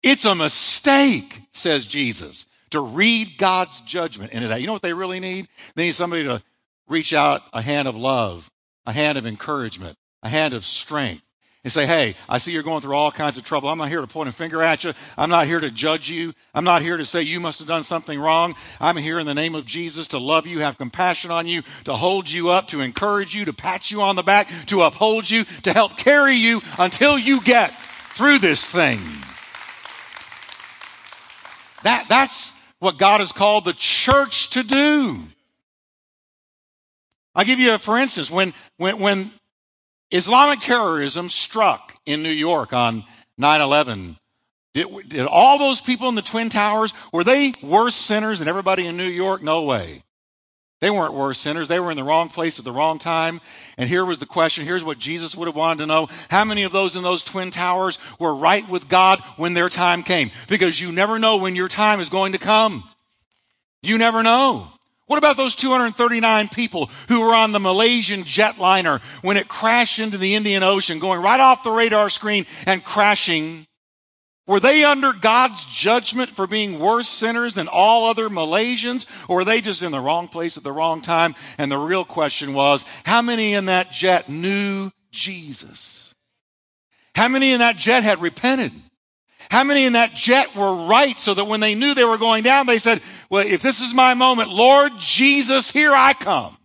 It's 0.02 0.24
a 0.24 0.34
mistake, 0.34 1.40
says 1.52 1.86
Jesus, 1.86 2.46
to 2.70 2.80
read 2.80 3.38
God's 3.38 3.80
judgment 3.82 4.32
into 4.32 4.48
that. 4.48 4.60
You 4.60 4.66
know 4.66 4.72
what 4.72 4.82
they 4.82 4.94
really 4.94 5.20
need? 5.20 5.48
They 5.74 5.86
need 5.86 5.94
somebody 5.94 6.24
to 6.24 6.42
reach 6.88 7.12
out 7.12 7.42
a 7.52 7.62
hand 7.62 7.88
of 7.88 7.96
love, 7.96 8.50
a 8.86 8.92
hand 8.92 9.18
of 9.18 9.26
encouragement, 9.26 9.96
a 10.22 10.28
hand 10.28 10.54
of 10.54 10.64
strength. 10.64 11.22
And 11.64 11.73
say, 11.73 11.87
Hey, 11.87 12.14
I 12.28 12.38
see 12.38 12.52
you're 12.52 12.62
going 12.62 12.81
through 12.81 12.95
all 12.95 13.12
kinds 13.12 13.38
of 13.38 13.45
trouble. 13.45 13.69
I'm 13.69 13.78
not 13.78 13.88
here 13.88 14.00
to 14.00 14.07
point 14.07 14.28
a 14.28 14.33
finger 14.33 14.62
at 14.62 14.85
you. 14.85 14.92
I'm 15.16 15.31
not 15.31 15.47
here 15.47 15.61
to 15.61 15.71
judge 15.71 16.11
you. 16.11 16.33
I'm 16.54 16.64
not 16.64 16.83
here 16.83 16.97
to 16.97 17.07
say 17.07 17.23
you 17.23 17.40
must 17.40 17.61
have 17.61 17.69
done 17.69 17.85
something 17.85 18.19
wrong. 18.19 18.54
I'm 18.81 18.97
here 18.97 19.19
in 19.19 19.26
the 19.26 19.35
name 19.35 19.54
of 19.54 19.64
Jesus 19.64 20.09
to 20.09 20.19
love 20.19 20.47
you, 20.47 20.61
have 20.61 20.78
compassion 20.78 21.31
on 21.31 21.47
you, 21.47 21.62
to 21.85 21.95
hold 21.95 22.31
you 22.31 22.50
up, 22.50 22.69
to 22.69 22.81
encourage 22.81 23.35
you, 23.35 23.45
to 23.45 23.52
pat 23.52 23.90
you 23.90 24.02
on 24.02 24.16
the 24.16 24.23
back, 24.23 24.49
to 24.66 24.83
uphold 24.83 25.31
you, 25.31 25.45
to 25.62 25.73
help 25.73 25.97
carry 25.97 26.35
you 26.35 26.61
until 26.78 27.19
you 27.19 27.40
get 27.42 27.71
through 27.71 28.38
this 28.38 28.69
thing. 28.69 28.99
That, 31.85 32.07
that's 32.09 32.52
what 32.78 32.99
God 32.99 33.21
has 33.21 33.33
called 33.33 33.64
the 33.64 33.73
church 33.73 34.50
to 34.50 34.62
do. 34.62 35.23
I'll 37.35 37.45
give 37.45 37.61
you 37.61 37.75
a 37.75 37.78
for 37.78 37.99
instance. 37.99 38.31
When, 38.31 38.52
when, 38.76 38.99
when 38.99 39.31
Islamic 40.12 40.61
terrorism 40.61 41.28
struck 41.28 41.97
in 42.07 42.23
New 42.23 42.31
York 42.31 42.73
on 42.73 43.04
9-11, 43.40 44.16
did, 44.75 44.87
did 45.09 45.26
all 45.26 45.59
those 45.59 45.81
people 45.81 46.09
in 46.09 46.14
the 46.14 46.23
Twin 46.23 46.49
Towers, 46.49 46.95
were 47.12 47.25
they 47.25 47.52
worse 47.62 47.95
sinners 47.95 48.38
than 48.38 48.49
everybody 48.49 48.87
in 48.87 48.97
New 48.97 49.04
York? 49.04 49.42
No 49.42 49.64
way. 49.64 50.02
They 50.83 50.90
weren't 50.90 51.14
worse 51.14 51.38
sinners. 51.38 51.69
They 51.69 51.78
were 51.78 51.92
in 51.92 51.97
the 51.97 52.02
wrong 52.02 52.28
place 52.28 52.59
at 52.59 52.64
the 52.64 52.73
wrong 52.73 52.99
time. 52.99 53.40
And 53.78 53.88
here 53.88 54.04
was 54.04 54.19
the 54.19 54.26
question. 54.26 54.64
Here's 54.64 54.83
what 54.83 54.99
Jesus 54.99 55.37
would 55.37 55.47
have 55.47 55.54
wanted 55.54 55.78
to 55.78 55.87
know. 55.87 56.09
How 56.28 56.45
many 56.45 56.64
of 56.64 56.73
those 56.73 56.97
in 56.97 57.04
those 57.04 57.23
twin 57.23 57.52
towers 57.52 57.99
were 58.19 58.35
right 58.35 58.69
with 58.69 58.88
God 58.88 59.21
when 59.37 59.54
their 59.54 59.69
time 59.69 60.02
came? 60.02 60.33
Because 60.49 60.81
you 60.81 60.90
never 60.90 61.21
know 61.21 61.37
when 61.37 61.54
your 61.54 61.69
time 61.69 62.00
is 62.00 62.09
going 62.09 62.33
to 62.33 62.38
come. 62.38 62.83
You 63.81 63.97
never 63.97 64.25
know. 64.25 64.73
What 65.12 65.19
about 65.19 65.37
those 65.37 65.54
239 65.54 66.49
people 66.49 66.88
who 67.09 67.21
were 67.21 67.35
on 67.35 67.52
the 67.52 67.61
Malaysian 67.61 68.23
jetliner 68.23 69.02
when 69.21 69.37
it 69.37 69.47
crashed 69.47 69.99
into 69.99 70.16
the 70.16 70.35
Indian 70.35 70.62
Ocean, 70.62 71.00
going 71.00 71.21
right 71.21 71.38
off 71.38 71.64
the 71.64 71.71
radar 71.71 72.09
screen 72.09 72.47
and 72.64 72.83
crashing 72.83 73.66
were 74.47 74.59
they 74.59 74.85
under 74.85 75.12
God's 75.12 75.66
judgment 75.66 76.31
for 76.31 76.47
being 76.47 76.78
worse 76.78 77.11
sinners 77.11 77.52
than 77.52 77.69
all 77.69 78.07
other 78.07 78.31
Malaysians? 78.31 79.07
Or 79.28 79.37
were 79.37 79.45
they 79.45 79.61
just 79.61 79.83
in 79.83 79.92
the 79.92 80.00
wrong 80.00 80.28
place 80.28 80.57
at 80.57 80.64
the 80.64 80.73
wrong 80.73 81.02
time? 81.02 81.35
And 81.59 81.71
the 81.71 81.76
real 81.76 82.07
question 82.07 82.54
was, 82.54 82.87
how 83.04 83.21
many 83.21 83.52
in 83.52 83.66
that 83.66 83.92
jet 83.92 84.31
knew 84.31 84.90
Jesus? 85.11 86.14
How 87.14 87.28
many 87.28 87.52
in 87.52 87.59
that 87.59 87.76
jet 87.76 88.02
had 88.02 88.23
repented? 88.23 88.73
How 89.52 89.64
many 89.64 89.85
in 89.85 89.92
that 89.92 90.14
jet 90.14 90.57
were 90.57 90.87
right 90.87 91.19
so 91.19 91.35
that 91.35 91.45
when 91.45 91.61
they 91.61 91.75
knew 91.75 91.92
they 91.92 92.04
were 92.04 92.16
going 92.16 92.42
down, 92.42 92.66
they 92.66 92.78
said, 92.78 93.02
well, 93.32 93.46
if 93.46 93.62
this 93.62 93.80
is 93.80 93.94
my 93.94 94.12
moment, 94.12 94.50
Lord 94.50 94.92
Jesus, 95.00 95.70
here 95.70 95.92
I 95.92 96.12
come. 96.12 96.56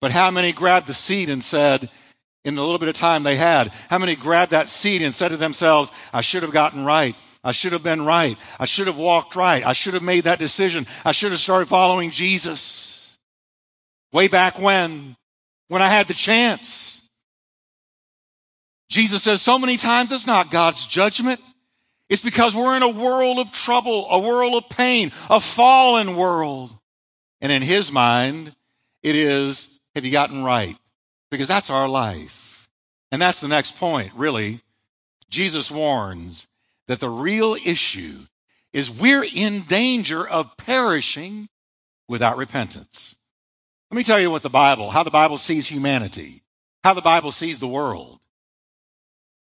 But 0.00 0.12
how 0.12 0.30
many 0.30 0.52
grabbed 0.52 0.86
the 0.86 0.94
seat 0.94 1.28
and 1.28 1.42
said, 1.42 1.90
in 2.44 2.54
the 2.54 2.62
little 2.62 2.78
bit 2.78 2.88
of 2.88 2.94
time 2.94 3.24
they 3.24 3.34
had. 3.34 3.72
How 3.90 3.98
many 3.98 4.14
grabbed 4.14 4.52
that 4.52 4.68
seat 4.68 5.02
and 5.02 5.12
said 5.12 5.30
to 5.30 5.36
themselves, 5.36 5.90
I 6.12 6.20
should 6.20 6.44
have 6.44 6.52
gotten 6.52 6.84
right. 6.84 7.16
I 7.42 7.50
should 7.50 7.72
have 7.72 7.82
been 7.82 8.04
right. 8.04 8.38
I 8.60 8.66
should 8.66 8.86
have 8.86 8.96
walked 8.96 9.34
right. 9.34 9.66
I 9.66 9.72
should 9.72 9.94
have 9.94 10.04
made 10.04 10.24
that 10.24 10.38
decision. 10.38 10.86
I 11.04 11.10
should 11.10 11.32
have 11.32 11.40
started 11.40 11.66
following 11.66 12.12
Jesus. 12.12 13.18
Way 14.12 14.28
back 14.28 14.60
when, 14.60 15.16
when 15.66 15.82
I 15.82 15.88
had 15.88 16.06
the 16.06 16.14
chance. 16.14 17.10
Jesus 18.88 19.24
says 19.24 19.42
so 19.42 19.58
many 19.58 19.76
times 19.76 20.12
it's 20.12 20.28
not 20.28 20.52
God's 20.52 20.86
judgment. 20.86 21.40
It's 22.08 22.22
because 22.22 22.54
we're 22.54 22.76
in 22.76 22.82
a 22.82 22.88
world 22.88 23.38
of 23.38 23.52
trouble, 23.52 24.06
a 24.10 24.20
world 24.20 24.54
of 24.54 24.70
pain, 24.70 25.12
a 25.28 25.40
fallen 25.40 26.16
world. 26.16 26.70
And 27.40 27.50
in 27.50 27.62
his 27.62 27.90
mind, 27.90 28.54
it 29.02 29.16
is, 29.16 29.80
have 29.94 30.04
you 30.04 30.12
gotten 30.12 30.44
right? 30.44 30.76
because 31.30 31.48
that's 31.48 31.70
our 31.70 31.88
life. 31.88 32.68
And 33.12 33.20
that's 33.20 33.40
the 33.40 33.48
next 33.48 33.78
point, 33.78 34.12
really. 34.14 34.60
Jesus 35.28 35.70
warns 35.70 36.48
that 36.86 37.00
the 37.00 37.08
real 37.08 37.54
issue 37.54 38.18
is 38.72 38.90
we're 38.90 39.24
in 39.24 39.62
danger 39.62 40.26
of 40.26 40.56
perishing 40.56 41.48
without 42.08 42.36
repentance. 42.36 43.16
Let 43.90 43.96
me 43.96 44.04
tell 44.04 44.20
you 44.20 44.30
what 44.30 44.42
the 44.42 44.50
Bible, 44.50 44.90
how 44.90 45.02
the 45.02 45.10
Bible 45.10 45.38
sees 45.38 45.68
humanity, 45.68 46.42
how 46.82 46.94
the 46.94 47.00
Bible 47.00 47.32
sees 47.32 47.58
the 47.58 47.68
world. 47.68 48.20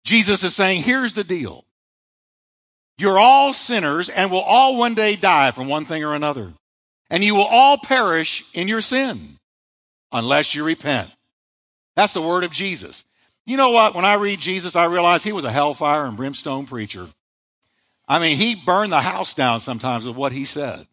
Jesus 0.03 0.43
is 0.43 0.55
saying, 0.55 0.83
here's 0.83 1.13
the 1.13 1.23
deal. 1.23 1.65
You're 2.97 3.19
all 3.19 3.53
sinners 3.53 4.09
and 4.09 4.31
will 4.31 4.41
all 4.41 4.77
one 4.77 4.93
day 4.93 5.15
die 5.15 5.51
from 5.51 5.67
one 5.67 5.85
thing 5.85 6.03
or 6.03 6.13
another. 6.13 6.53
And 7.09 7.23
you 7.23 7.35
will 7.35 7.47
all 7.49 7.77
perish 7.77 8.43
in 8.53 8.67
your 8.67 8.81
sin 8.81 9.37
unless 10.11 10.55
you 10.55 10.63
repent. 10.63 11.09
That's 11.95 12.13
the 12.13 12.21
word 12.21 12.43
of 12.43 12.51
Jesus. 12.51 13.05
You 13.45 13.57
know 13.57 13.71
what? 13.71 13.93
When 13.93 14.05
I 14.05 14.15
read 14.15 14.39
Jesus, 14.39 14.75
I 14.75 14.85
realize 14.85 15.23
he 15.23 15.31
was 15.31 15.43
a 15.43 15.51
hellfire 15.51 16.05
and 16.05 16.17
brimstone 16.17 16.65
preacher. 16.65 17.07
I 18.07 18.19
mean, 18.19 18.37
he 18.37 18.55
burned 18.55 18.91
the 18.91 19.01
house 19.01 19.33
down 19.33 19.59
sometimes 19.59 20.05
with 20.05 20.15
what 20.15 20.31
he 20.31 20.45
said. 20.45 20.87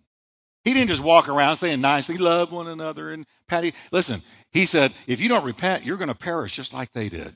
He 0.65 0.75
didn't 0.75 0.91
just 0.91 1.03
walk 1.03 1.29
around 1.29 1.57
saying 1.57 1.81
nicely, 1.81 2.19
love 2.19 2.53
one 2.53 2.67
another 2.67 3.11
and 3.11 3.25
patty. 3.49 3.75
Listen, 3.93 4.21
he 4.53 4.67
said, 4.67 4.93
if 5.07 5.21
you 5.21 5.29
don't 5.29 5.45
repent, 5.45 5.85
you're 5.85 5.97
going 5.97 6.09
to 6.09 6.15
perish 6.15 6.57
just 6.57 6.75
like 6.75 6.93
they 6.93 7.09
did. 7.09 7.35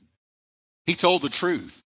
He 0.85 0.93
told 0.93 1.21
the 1.21 1.29
truth, 1.29 1.81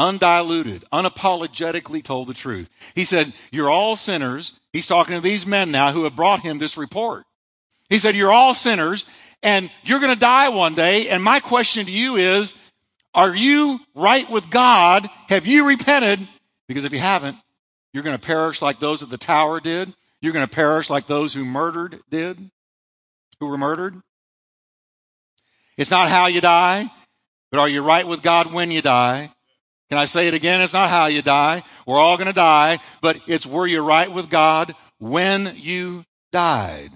undiluted, 0.00 0.82
unapologetically 0.92 2.02
told 2.02 2.26
the 2.26 2.34
truth. 2.34 2.70
He 2.94 3.04
said, 3.04 3.32
you're 3.52 3.70
all 3.70 3.94
sinners. 3.96 4.58
He's 4.72 4.86
talking 4.86 5.14
to 5.14 5.20
these 5.20 5.46
men 5.46 5.70
now 5.70 5.92
who 5.92 6.04
have 6.04 6.16
brought 6.16 6.40
him 6.40 6.58
this 6.58 6.78
report. 6.78 7.24
He 7.90 7.98
said, 7.98 8.16
you're 8.16 8.32
all 8.32 8.54
sinners 8.54 9.04
and 9.42 9.70
you're 9.84 10.00
going 10.00 10.14
to 10.14 10.18
die 10.18 10.48
one 10.48 10.74
day. 10.74 11.10
And 11.10 11.22
my 11.22 11.38
question 11.38 11.84
to 11.84 11.92
you 11.92 12.16
is, 12.16 12.56
are 13.14 13.34
you 13.34 13.78
right 13.94 14.28
with 14.30 14.48
God? 14.48 15.06
Have 15.28 15.46
you 15.46 15.68
repented? 15.68 16.18
Because 16.66 16.84
if 16.84 16.92
you 16.92 16.98
haven't, 16.98 17.36
you're 17.92 18.04
going 18.04 18.16
to 18.16 18.26
perish 18.26 18.62
like 18.62 18.78
those 18.78 19.02
at 19.02 19.10
the 19.10 19.18
tower 19.18 19.60
did. 19.60 19.92
You're 20.22 20.32
going 20.32 20.46
to 20.46 20.54
perish 20.54 20.88
like 20.88 21.06
those 21.06 21.34
who 21.34 21.44
murdered 21.44 22.00
did, 22.08 22.38
who 23.38 23.48
were 23.48 23.58
murdered. 23.58 24.00
It's 25.76 25.90
not 25.90 26.08
how 26.08 26.28
you 26.28 26.40
die, 26.40 26.90
but 27.50 27.60
are 27.60 27.68
you 27.68 27.84
right 27.84 28.06
with 28.06 28.22
God 28.22 28.52
when 28.52 28.70
you 28.70 28.80
die? 28.80 29.30
Can 29.90 29.98
I 29.98 30.04
say 30.04 30.28
it 30.28 30.34
again? 30.34 30.60
It's 30.60 30.72
not 30.72 30.88
how 30.88 31.06
you 31.06 31.20
die. 31.20 31.64
We're 31.84 31.98
all 31.98 32.16
going 32.16 32.28
to 32.28 32.32
die, 32.32 32.78
but 33.00 33.18
it's 33.26 33.46
were 33.46 33.66
you 33.66 33.82
right 33.82 34.10
with 34.10 34.30
God 34.30 34.74
when 34.98 35.52
you 35.56 36.04
died. 36.30 36.90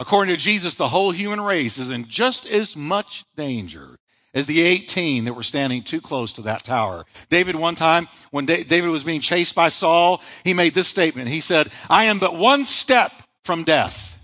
According 0.00 0.34
to 0.34 0.40
Jesus, 0.40 0.74
the 0.74 0.88
whole 0.88 1.12
human 1.12 1.40
race 1.40 1.78
is 1.78 1.90
in 1.90 2.06
just 2.06 2.46
as 2.46 2.76
much 2.76 3.24
danger 3.36 3.96
as 4.34 4.46
the 4.46 4.62
18 4.62 5.26
that 5.26 5.34
were 5.34 5.44
standing 5.44 5.82
too 5.82 6.00
close 6.00 6.32
to 6.32 6.42
that 6.42 6.64
tower. 6.64 7.04
David, 7.30 7.54
one 7.54 7.76
time, 7.76 8.08
when 8.32 8.46
David 8.46 8.88
was 8.88 9.04
being 9.04 9.20
chased 9.20 9.54
by 9.54 9.68
Saul, 9.68 10.20
he 10.42 10.54
made 10.54 10.74
this 10.74 10.88
statement. 10.88 11.28
He 11.28 11.40
said, 11.40 11.68
I 11.88 12.06
am 12.06 12.18
but 12.18 12.36
one 12.36 12.66
step 12.66 13.12
from 13.44 13.62
death. 13.62 14.18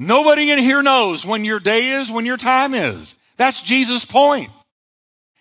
Nobody 0.00 0.50
in 0.50 0.58
here 0.58 0.82
knows 0.82 1.24
when 1.24 1.44
your 1.44 1.60
day 1.60 1.90
is, 1.90 2.10
when 2.10 2.26
your 2.26 2.36
time 2.36 2.74
is. 2.74 3.16
That's 3.36 3.62
Jesus' 3.62 4.04
point. 4.04 4.50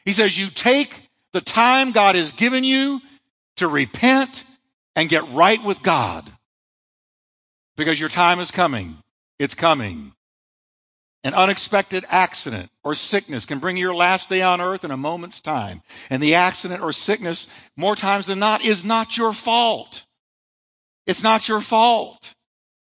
He 0.08 0.14
says, 0.14 0.38
you 0.38 0.48
take 0.48 1.10
the 1.34 1.42
time 1.42 1.92
God 1.92 2.16
has 2.16 2.32
given 2.32 2.64
you 2.64 3.02
to 3.58 3.68
repent 3.68 4.46
and 4.96 5.10
get 5.10 5.28
right 5.34 5.62
with 5.62 5.84
God 5.84 6.24
because 7.76 8.00
your 8.00 8.08
time 8.08 8.40
is 8.40 8.50
coming. 8.50 8.96
It's 9.38 9.54
coming. 9.54 10.14
An 11.26 11.34
unexpected 11.34 12.06
accident 12.08 12.70
or 12.86 12.96
sickness 12.96 13.46
can 13.46 13.60
bring 13.60 13.76
your 13.76 13.94
last 13.94 14.30
day 14.30 14.42
on 14.42 14.62
earth 14.62 14.86
in 14.86 14.92
a 14.92 14.98
moment's 14.98 15.42
time. 15.42 15.82
And 16.10 16.24
the 16.24 16.36
accident 16.36 16.82
or 16.82 16.94
sickness, 16.94 17.46
more 17.76 17.98
times 17.98 18.28
than 18.28 18.40
not, 18.40 18.64
is 18.64 18.86
not 18.86 19.18
your 19.18 19.34
fault. 19.34 20.06
It's 21.06 21.22
not 21.22 21.50
your 21.50 21.60
fault. 21.60 22.34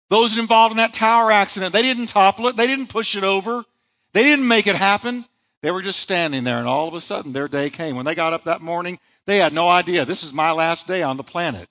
Those 0.09 0.37
involved 0.37 0.71
in 0.71 0.77
that 0.77 0.93
tower 0.93 1.29
accident, 1.29 1.73
they 1.73 1.81
didn't 1.81 2.07
topple 2.07 2.47
it. 2.47 2.55
They 2.55 2.67
didn't 2.67 2.87
push 2.87 3.17
it 3.17 3.25
over. 3.25 3.65
They 4.13 4.23
didn't 4.23 4.47
make 4.47 4.65
it 4.65 4.77
happen. 4.77 5.25
They 5.61 5.71
were 5.71 5.81
just 5.81 5.99
standing 5.99 6.43
there 6.43 6.59
and 6.59 6.67
all 6.67 6.87
of 6.87 6.93
a 6.93 7.01
sudden 7.01 7.33
their 7.33 7.47
day 7.47 7.69
came. 7.69 7.95
When 7.95 8.05
they 8.05 8.15
got 8.15 8.33
up 8.33 8.43
that 8.43 8.61
morning, 8.61 8.99
they 9.25 9.37
had 9.37 9.53
no 9.53 9.67
idea 9.67 10.05
this 10.05 10.23
is 10.23 10.33
my 10.33 10.51
last 10.51 10.87
day 10.87 11.03
on 11.03 11.17
the 11.17 11.23
planet 11.23 11.67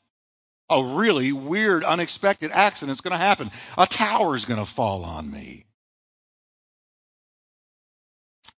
a 0.68 0.82
really 0.82 1.32
weird, 1.32 1.84
unexpected 1.84 2.50
accident 2.52 2.96
is 2.96 3.00
going 3.00 3.12
to 3.12 3.24
happen. 3.24 3.50
A 3.78 3.86
tower 3.86 4.34
is 4.34 4.44
going 4.44 4.60
to 4.60 4.70
fall 4.70 5.04
on 5.04 5.30
me. 5.30 5.64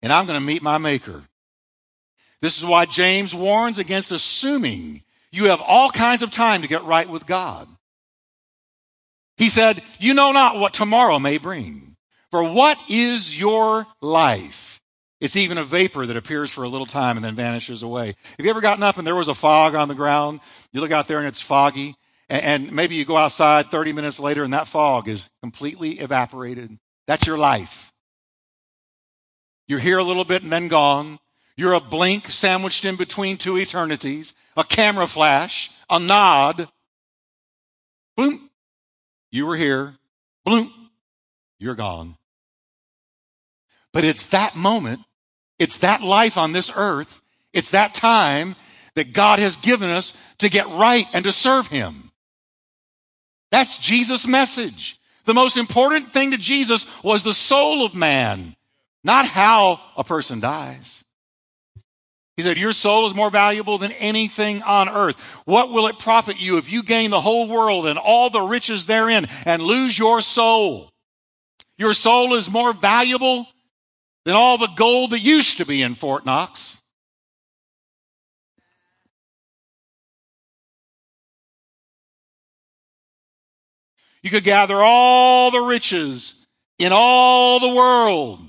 And 0.01 0.13
I'm 0.13 0.25
going 0.25 0.39
to 0.39 0.45
meet 0.45 0.61
my 0.61 0.77
maker. 0.77 1.23
This 2.41 2.57
is 2.57 2.65
why 2.65 2.85
James 2.85 3.33
warns 3.33 3.79
against 3.79 4.11
assuming 4.11 5.03
you 5.31 5.45
have 5.45 5.61
all 5.65 5.89
kinds 5.89 6.21
of 6.21 6.31
time 6.31 6.61
to 6.61 6.67
get 6.67 6.83
right 6.83 7.09
with 7.09 7.25
God. 7.25 7.67
He 9.37 9.49
said, 9.49 9.83
you 9.99 10.13
know 10.13 10.31
not 10.31 10.57
what 10.57 10.73
tomorrow 10.73 11.19
may 11.19 11.37
bring. 11.37 11.95
For 12.31 12.43
what 12.43 12.77
is 12.89 13.39
your 13.39 13.85
life? 14.01 14.66
It's 15.19 15.35
even 15.35 15.57
a 15.57 15.63
vapor 15.63 16.05
that 16.05 16.15
appears 16.15 16.51
for 16.51 16.63
a 16.63 16.69
little 16.69 16.85
time 16.85 17.17
and 17.17 17.25
then 17.25 17.35
vanishes 17.35 17.81
away. 17.81 18.07
Have 18.37 18.45
you 18.45 18.49
ever 18.49 18.61
gotten 18.61 18.83
up 18.83 18.97
and 18.97 19.07
there 19.07 19.15
was 19.15 19.27
a 19.27 19.33
fog 19.33 19.73
on 19.73 19.87
the 19.87 19.95
ground? 19.95 20.41
You 20.71 20.81
look 20.81 20.91
out 20.91 21.07
there 21.07 21.17
and 21.17 21.27
it's 21.27 21.41
foggy. 21.41 21.95
And 22.29 22.71
maybe 22.71 22.95
you 22.95 23.05
go 23.05 23.17
outside 23.17 23.67
30 23.67 23.93
minutes 23.93 24.19
later 24.19 24.43
and 24.43 24.53
that 24.53 24.67
fog 24.67 25.07
is 25.07 25.29
completely 25.41 25.93
evaporated. 25.93 26.77
That's 27.07 27.25
your 27.25 27.37
life. 27.37 27.91
You're 29.67 29.79
here 29.79 29.97
a 29.97 30.03
little 30.03 30.25
bit 30.25 30.43
and 30.43 30.51
then 30.51 30.67
gone. 30.67 31.19
You're 31.55 31.73
a 31.73 31.79
blink 31.79 32.29
sandwiched 32.29 32.85
in 32.85 32.95
between 32.95 33.37
two 33.37 33.57
eternities, 33.57 34.35
a 34.55 34.63
camera 34.63 35.07
flash, 35.07 35.71
a 35.89 35.99
nod. 35.99 36.69
Boom. 38.15 38.49
You 39.31 39.47
were 39.47 39.55
here. 39.55 39.95
Bloom. 40.45 40.71
You're 41.59 41.75
gone. 41.75 42.17
But 43.93 44.03
it's 44.03 44.27
that 44.27 44.55
moment, 44.55 45.01
it's 45.59 45.77
that 45.79 46.01
life 46.01 46.37
on 46.37 46.53
this 46.53 46.71
earth, 46.75 47.21
it's 47.53 47.71
that 47.71 47.93
time 47.93 48.55
that 48.95 49.13
God 49.13 49.39
has 49.39 49.55
given 49.57 49.89
us 49.89 50.15
to 50.39 50.49
get 50.49 50.67
right 50.69 51.05
and 51.13 51.25
to 51.25 51.31
serve 51.31 51.67
Him. 51.67 52.11
That's 53.51 53.77
Jesus' 53.77 54.27
message. 54.27 54.99
The 55.25 55.33
most 55.33 55.57
important 55.57 56.09
thing 56.09 56.31
to 56.31 56.37
Jesus 56.37 56.85
was 57.03 57.23
the 57.23 57.33
soul 57.33 57.85
of 57.85 57.93
man, 57.93 58.55
not 59.03 59.25
how 59.25 59.79
a 59.95 60.03
person 60.03 60.39
dies. 60.39 61.03
He 62.37 62.43
said, 62.43 62.57
Your 62.57 62.71
soul 62.71 63.07
is 63.07 63.15
more 63.15 63.31
valuable 63.31 63.77
than 63.77 63.91
anything 63.93 64.61
on 64.61 64.87
earth. 64.87 65.19
What 65.45 65.69
will 65.69 65.87
it 65.87 65.99
profit 65.99 66.39
you 66.39 66.57
if 66.57 66.71
you 66.71 66.83
gain 66.83 67.09
the 67.09 67.19
whole 67.19 67.47
world 67.47 67.87
and 67.87 67.97
all 67.97 68.29
the 68.29 68.41
riches 68.41 68.85
therein 68.85 69.27
and 69.43 69.61
lose 69.61 69.97
your 69.97 70.21
soul? 70.21 70.91
Your 71.77 71.93
soul 71.93 72.35
is 72.35 72.49
more 72.49 72.73
valuable 72.73 73.47
than 74.27 74.35
all 74.35 74.57
the 74.57 74.67
gold 74.75 75.11
that 75.11 75.21
used 75.21 75.59
to 75.59 75.65
be 75.65 75.81
in 75.81 75.95
Fort 75.95 76.25
Knox. 76.25 76.83
You 84.21 84.29
could 84.29 84.43
gather 84.43 84.75
all 84.75 85.49
the 85.49 85.61
riches 85.61 86.45
in 86.77 86.91
all 86.93 87.61
the 87.61 87.73
world 87.73 88.41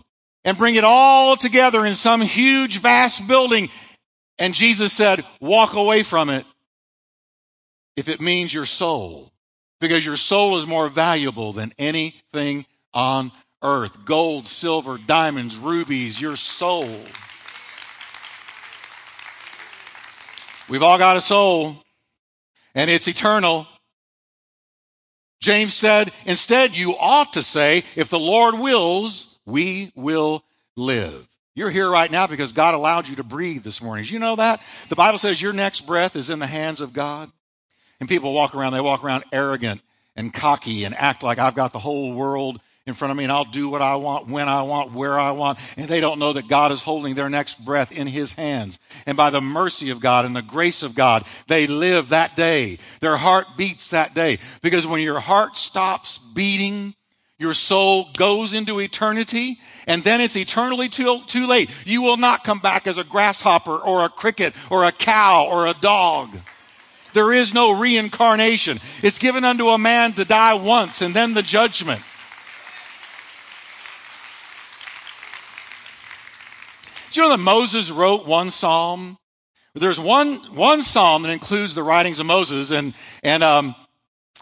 and 0.45 0.59
bring 0.59 0.75
it 0.75 0.83
all 0.83 1.37
together 1.37 1.87
in 1.87 1.95
some 1.95 2.23
huge, 2.23 2.81
vast 2.81 3.29
building. 3.29 3.69
And 4.37 4.55
Jesus 4.55 4.93
said, 4.93 5.25
walk 5.41 5.75
away 5.75 6.03
from 6.03 6.29
it 6.29 6.45
if 7.97 8.09
it 8.09 8.21
means 8.21 8.53
your 8.53 8.67
soul, 8.67 9.31
because 9.81 10.05
your 10.05 10.17
soul 10.17 10.59
is 10.59 10.67
more 10.67 10.89
valuable 10.89 11.53
than 11.53 11.73
anything 11.79 12.67
on 12.93 13.31
earth 13.63 14.05
gold, 14.05 14.47
silver, 14.47 14.99
diamonds, 14.99 15.57
rubies, 15.57 16.21
your 16.21 16.37
soul. 16.37 16.91
We've 20.69 20.83
all 20.83 20.99
got 20.99 21.17
a 21.17 21.21
soul, 21.21 21.83
and 22.75 22.91
it's 22.91 23.09
eternal. 23.09 23.67
James 25.41 25.73
said, 25.73 26.13
instead, 26.27 26.77
you 26.77 26.95
ought 26.99 27.33
to 27.35 27.43
say, 27.43 27.85
if 27.97 28.09
the 28.09 28.19
Lord 28.19 28.59
wills, 28.59 29.41
we 29.47 29.93
will 29.95 30.45
live. 30.77 31.27
You're 31.55 31.71
here 31.71 31.91
right 31.91 32.11
now 32.11 32.27
because 32.27 32.53
God 32.53 32.75
allowed 32.75 33.09
you 33.09 33.17
to 33.17 33.25
breathe 33.25 33.65
this 33.65 33.83
morning. 33.83 34.05
Did 34.05 34.13
you 34.13 34.19
know 34.19 34.37
that? 34.37 34.61
The 34.91 34.95
Bible 34.95 35.19
says 35.19 35.41
your 35.41 35.53
next 35.53 35.87
breath 35.87 36.17
is 36.17 36.31
in 36.31 36.39
the 36.39 36.47
hands 36.47 36.81
of 36.81 36.93
God. 36.93 37.31
And 37.99 38.09
people 38.09 38.33
walk 38.33 38.55
around, 38.55 38.75
they 38.75 38.81
walk 38.81 39.03
around 39.03 39.25
arrogant 39.33 39.81
and 40.15 40.33
cocky 40.33 40.85
and 40.85 40.95
act 40.95 41.23
like 41.23 41.39
I've 41.39 41.55
got 41.55 41.73
the 41.73 41.79
whole 41.79 42.13
world 42.13 42.61
in 42.89 42.95
front 42.95 43.11
of 43.11 43.17
me 43.17 43.25
and 43.25 43.33
I'll 43.33 43.45
do 43.45 43.69
what 43.69 43.83
I 43.83 43.97
want, 43.97 44.29
when 44.29 44.49
I 44.49 44.63
want, 44.63 44.93
where 44.93 45.19
I 45.19 45.33
want. 45.33 45.59
And 45.77 45.89
they 45.89 46.01
don't 46.01 46.19
know 46.19 46.33
that 46.33 46.49
God 46.49 46.73
is 46.73 46.83
holding 46.83 47.15
their 47.15 47.31
next 47.31 47.65
breath 47.65 47.93
in 47.93 48.07
His 48.07 48.33
hands. 48.33 48.79
And 49.07 49.17
by 49.17 49.31
the 49.31 49.41
mercy 49.41 49.91
of 49.91 50.01
God 50.01 50.25
and 50.25 50.35
the 50.35 50.43
grace 50.43 50.83
of 50.83 50.95
God, 50.95 51.25
they 51.47 51.67
live 51.67 52.09
that 52.09 52.37
day. 52.37 52.79
Their 53.01 53.17
heart 53.17 53.47
beats 53.57 53.91
that 53.91 54.15
day. 54.15 54.39
Because 54.63 54.87
when 54.87 55.03
your 55.03 55.21
heart 55.21 55.57
stops 55.57 56.19
beating, 56.19 56.95
your 57.39 57.55
soul 57.55 58.09
goes 58.17 58.53
into 58.53 58.81
eternity 58.81 59.59
and 59.87 60.03
then 60.03 60.21
it's 60.21 60.37
eternally 60.37 60.89
too, 60.89 61.21
too 61.27 61.47
late. 61.47 61.71
You 61.85 62.03
will 62.03 62.17
not 62.17 62.43
come 62.43 62.59
back 62.59 62.87
as 62.87 62.99
a 62.99 63.05
grasshopper 63.05 63.77
or 63.77 64.05
a 64.05 64.09
cricket 64.09 64.55
or 64.71 64.85
a 64.85 64.93
cow 64.93 65.47
or 65.49 65.67
a 65.67 65.75
dog. 65.75 66.37
There 67.13 67.33
is 67.33 67.55
no 67.55 67.79
reincarnation. 67.79 68.81
It's 69.03 69.19
given 69.19 69.45
unto 69.45 69.69
a 69.69 69.79
man 69.79 70.13
to 70.15 70.25
die 70.25 70.55
once 70.55 71.01
and 71.01 71.15
then 71.15 71.35
the 71.35 71.43
judgment. 71.43 72.03
You 77.19 77.25
know 77.25 77.31
that 77.31 77.39
Moses 77.39 77.91
wrote 77.91 78.29
one 78.29 78.53
psalm? 78.53 79.19
There's 79.75 79.99
one, 79.99 80.37
one 80.55 80.83
psalm 80.83 81.25
that 81.25 81.33
includes 81.33 81.75
the 81.75 81.83
writings 81.83 82.21
of 82.21 82.27
Moses, 82.27 82.71
and, 82.71 82.95
and 83.25 83.43
um, 83.43 83.75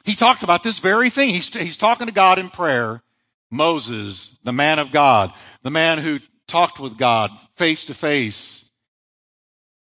he 0.05 0.15
talked 0.15 0.43
about 0.43 0.62
this 0.62 0.79
very 0.79 1.09
thing. 1.09 1.31
He's, 1.31 1.49
he's 1.55 1.79
talking 1.79 2.07
to 2.07 2.12
God 2.12 2.39
in 2.39 2.51
prayer. 2.51 3.03
Moses, 3.51 4.39
the 4.45 4.53
man 4.53 4.79
of 4.79 4.93
God, 4.93 5.33
the 5.62 5.71
man 5.71 5.97
who 5.97 6.19
talked 6.47 6.79
with 6.79 6.99
God 6.99 7.31
face 7.57 7.87
to 7.87 7.95
face. 7.95 8.71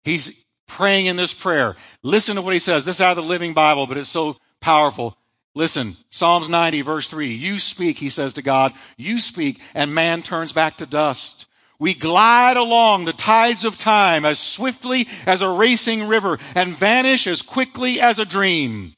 He's 0.05 0.45
praying 0.65 1.07
in 1.07 1.17
this 1.17 1.33
prayer. 1.33 1.75
Listen 2.01 2.37
to 2.37 2.41
what 2.41 2.53
he 2.53 2.61
says. 2.61 2.85
This 2.85 2.95
is 2.95 3.01
out 3.01 3.17
of 3.17 3.21
the 3.21 3.29
Living 3.29 3.53
Bible, 3.53 3.87
but 3.87 3.97
it's 3.97 4.09
so 4.09 4.37
powerful. 4.61 5.17
Listen, 5.53 5.97
Psalms 6.11 6.47
90 6.47 6.79
verse 6.79 7.09
3. 7.09 7.27
You 7.27 7.59
speak, 7.59 7.97
he 7.97 8.07
says 8.07 8.35
to 8.35 8.41
God, 8.41 8.71
you 8.95 9.19
speak, 9.19 9.59
and 9.73 9.93
man 9.93 10.21
turns 10.21 10.53
back 10.53 10.77
to 10.77 10.85
dust. 10.85 11.49
We 11.79 11.93
glide 11.93 12.57
along 12.57 13.05
the 13.05 13.13
tides 13.13 13.65
of 13.65 13.77
time 13.77 14.25
as 14.25 14.39
swiftly 14.39 15.07
as 15.25 15.41
a 15.41 15.49
racing 15.49 16.07
river 16.07 16.39
and 16.55 16.75
vanish 16.75 17.27
as 17.27 17.41
quickly 17.41 17.99
as 17.99 18.17
a 18.17 18.25
dream. 18.25 18.95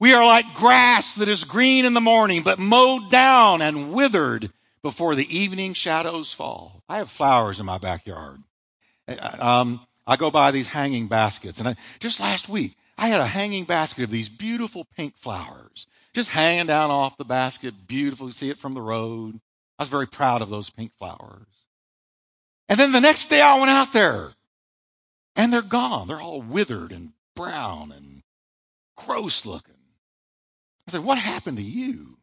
We 0.00 0.12
are 0.12 0.26
like 0.26 0.54
grass 0.54 1.14
that 1.14 1.28
is 1.28 1.44
green 1.44 1.84
in 1.84 1.94
the 1.94 2.00
morning, 2.00 2.42
but 2.42 2.58
mowed 2.58 3.10
down 3.10 3.62
and 3.62 3.92
withered 3.92 4.50
before 4.82 5.14
the 5.14 5.34
evening 5.34 5.72
shadows 5.72 6.32
fall. 6.32 6.82
I 6.88 6.98
have 6.98 7.10
flowers 7.10 7.60
in 7.60 7.66
my 7.66 7.78
backyard. 7.78 8.42
Um, 9.38 9.80
I 10.06 10.16
go 10.16 10.30
by 10.30 10.50
these 10.50 10.68
hanging 10.68 11.06
baskets, 11.06 11.58
and 11.58 11.68
I, 11.68 11.76
just 12.00 12.20
last 12.20 12.48
week 12.48 12.76
I 12.98 13.08
had 13.08 13.20
a 13.20 13.26
hanging 13.26 13.64
basket 13.64 14.02
of 14.04 14.10
these 14.10 14.28
beautiful 14.28 14.84
pink 14.84 15.16
flowers 15.16 15.86
just 16.14 16.30
hanging 16.30 16.66
down 16.66 16.90
off 16.90 17.16
the 17.16 17.24
basket, 17.24 17.74
beautiful. 17.86 18.26
You 18.26 18.32
see 18.32 18.48
it 18.48 18.58
from 18.58 18.74
the 18.74 18.80
road. 18.80 19.40
I 19.78 19.82
was 19.82 19.88
very 19.88 20.06
proud 20.06 20.40
of 20.40 20.48
those 20.48 20.70
pink 20.70 20.92
flowers. 20.96 21.46
And 22.68 22.80
then 22.80 22.92
the 22.92 23.00
next 23.00 23.28
day 23.28 23.42
I 23.42 23.58
went 23.58 23.70
out 23.70 23.92
there 23.92 24.32
and 25.36 25.52
they're 25.52 25.60
gone. 25.60 26.08
They're 26.08 26.20
all 26.20 26.40
withered 26.40 26.92
and 26.92 27.12
brown 27.34 27.92
and 27.92 28.22
gross 28.96 29.44
looking. 29.44 29.74
I 30.88 30.92
said, 30.92 31.04
what 31.04 31.18
happened 31.18 31.56
to 31.56 31.62
you? 31.62 32.16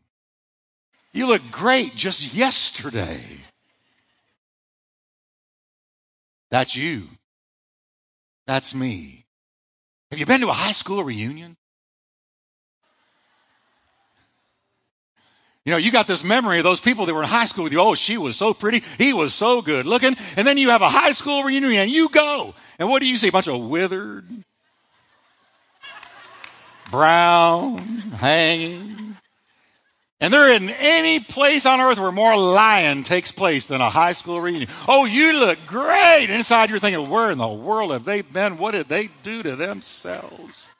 You 1.13 1.27
look 1.27 1.41
great 1.51 1.93
just 1.95 2.33
yesterday. 2.33 3.21
That's 6.49 6.75
you. 6.75 7.07
That's 8.47 8.73
me. 8.73 9.25
Have 10.09 10.19
you 10.19 10.25
been 10.25 10.41
to 10.41 10.49
a 10.49 10.53
high 10.53 10.71
school 10.71 11.03
reunion? 11.03 11.57
You 15.65 15.71
know, 15.71 15.77
you 15.77 15.91
got 15.91 16.07
this 16.07 16.23
memory 16.23 16.57
of 16.57 16.63
those 16.63 16.79
people 16.79 17.05
that 17.05 17.13
were 17.13 17.21
in 17.21 17.29
high 17.29 17.45
school 17.45 17.63
with 17.63 17.73
you. 17.73 17.79
Oh, 17.79 17.93
she 17.93 18.17
was 18.17 18.35
so 18.35 18.53
pretty. 18.53 18.81
He 18.97 19.13
was 19.13 19.33
so 19.33 19.61
good 19.61 19.85
looking. 19.85 20.15
And 20.35 20.47
then 20.47 20.57
you 20.57 20.71
have 20.71 20.81
a 20.81 20.89
high 20.89 21.11
school 21.11 21.43
reunion 21.43 21.73
and 21.73 21.91
you 21.91 22.09
go. 22.09 22.55
And 22.79 22.89
what 22.89 22.99
do 22.99 23.07
you 23.07 23.17
see? 23.17 23.27
A 23.27 23.31
bunch 23.31 23.47
of 23.47 23.69
withered, 23.69 24.25
brown, 26.89 27.77
hanging. 27.77 29.17
And 30.19 30.33
they're 30.33 30.53
in 30.53 30.69
any 30.69 31.19
place 31.19 31.65
on 31.65 31.79
earth 31.79 31.99
where 31.99 32.11
more 32.11 32.37
lying 32.37 33.03
takes 33.03 33.31
place 33.31 33.67
than 33.67 33.81
a 33.81 33.89
high 33.89 34.13
school 34.13 34.41
reunion. 34.41 34.69
Oh, 34.87 35.05
you 35.05 35.39
look 35.39 35.59
great. 35.67 36.27
Inside 36.29 36.71
you're 36.71 36.79
thinking, 36.79 37.07
where 37.09 37.29
in 37.29 37.37
the 37.37 37.47
world 37.47 37.91
have 37.91 38.05
they 38.05 38.21
been? 38.21 38.57
What 38.57 38.71
did 38.71 38.87
they 38.87 39.09
do 39.21 39.43
to 39.43 39.55
themselves? 39.55 40.71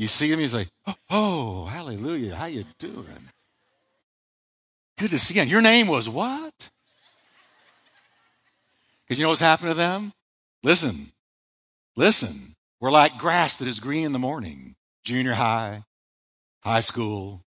You 0.00 0.08
see 0.08 0.32
him, 0.32 0.38
he's 0.38 0.54
like, 0.54 0.68
oh, 0.86 0.94
oh, 1.10 1.64
hallelujah, 1.66 2.34
how 2.34 2.46
you 2.46 2.64
doing? 2.78 3.28
Good 4.96 5.10
to 5.10 5.18
see 5.18 5.34
you. 5.34 5.42
Your 5.42 5.60
name 5.60 5.88
was 5.88 6.08
what? 6.08 6.70
Because 9.04 9.18
you 9.18 9.24
know 9.24 9.28
what's 9.28 9.42
happened 9.42 9.72
to 9.72 9.74
them? 9.74 10.14
Listen, 10.62 11.12
listen. 11.96 12.54
We're 12.80 12.90
like 12.90 13.18
grass 13.18 13.58
that 13.58 13.68
is 13.68 13.78
green 13.78 14.06
in 14.06 14.12
the 14.12 14.18
morning, 14.18 14.74
junior 15.04 15.34
high, 15.34 15.84
high 16.64 16.80
school, 16.80 17.44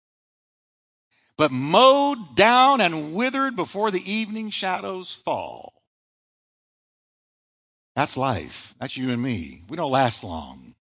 but 1.38 1.54
mowed 1.54 2.36
down 2.36 2.82
and 2.82 3.14
withered 3.14 3.56
before 3.56 3.92
the 3.92 4.12
evening 4.12 4.50
shadows 4.50 5.14
fall. 5.14 5.72
That's 7.96 8.18
life. 8.18 8.76
That's 8.78 8.98
you 8.98 9.10
and 9.12 9.22
me. 9.22 9.64
We 9.70 9.78
don't 9.78 9.90
last 9.90 10.22
long. 10.22 10.76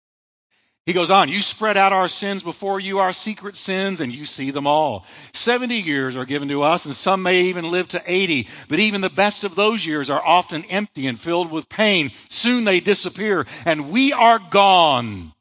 He 0.89 0.93
goes 0.93 1.11
on, 1.11 1.29
you 1.29 1.39
spread 1.41 1.77
out 1.77 1.93
our 1.93 2.07
sins 2.07 2.41
before 2.41 2.79
you, 2.79 2.97
our 2.97 3.13
secret 3.13 3.55
sins, 3.55 4.01
and 4.01 4.11
you 4.11 4.25
see 4.25 4.49
them 4.49 4.65
all. 4.65 5.05
70 5.33 5.75
years 5.75 6.15
are 6.15 6.25
given 6.25 6.49
to 6.49 6.63
us, 6.63 6.87
and 6.87 6.95
some 6.95 7.21
may 7.21 7.41
even 7.41 7.69
live 7.69 7.87
to 7.89 8.01
80. 8.07 8.47
But 8.69 8.79
even 8.79 9.01
the 9.01 9.11
best 9.11 9.43
of 9.43 9.53
those 9.53 9.85
years 9.85 10.09
are 10.09 10.19
often 10.25 10.65
empty 10.65 11.05
and 11.05 11.19
filled 11.19 11.51
with 11.51 11.69
pain. 11.69 12.09
Soon 12.29 12.63
they 12.63 12.79
disappear, 12.79 13.45
and 13.65 13.91
we 13.91 14.13
are 14.13 14.39
gone. 14.49 15.33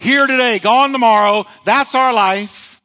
Here 0.00 0.26
today, 0.26 0.58
gone 0.58 0.90
tomorrow. 0.90 1.46
That's 1.64 1.94
our 1.94 2.12
life. 2.12 2.82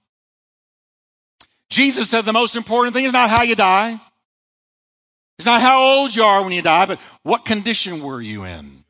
Jesus 1.72 2.12
said 2.12 2.26
the 2.26 2.34
most 2.34 2.56
important 2.56 2.96
thing 2.96 3.06
is 3.06 3.14
not 3.14 3.32
how 3.32 3.42
you 3.42 3.56
die. 3.56 4.00
It's 5.40 5.48
not 5.48 5.62
how 5.62 5.82
old 5.82 6.16
you 6.16 6.22
are 6.22 6.44
when 6.44 6.52
you 6.52 6.62
die, 6.62 6.86
but 6.86 7.00
what 7.24 7.46
condition 7.46 8.04
were 8.04 8.22
you 8.22 8.44
in? 8.44 8.85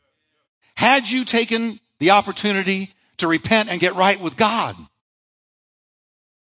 Had 0.76 1.10
you 1.10 1.26
taken 1.26 1.80
the 2.00 2.12
opportunity 2.12 2.90
to 3.18 3.28
repent 3.28 3.70
and 3.70 3.80
get 3.80 3.96
right 3.96 4.20
with 4.20 4.36
God? 4.38 4.76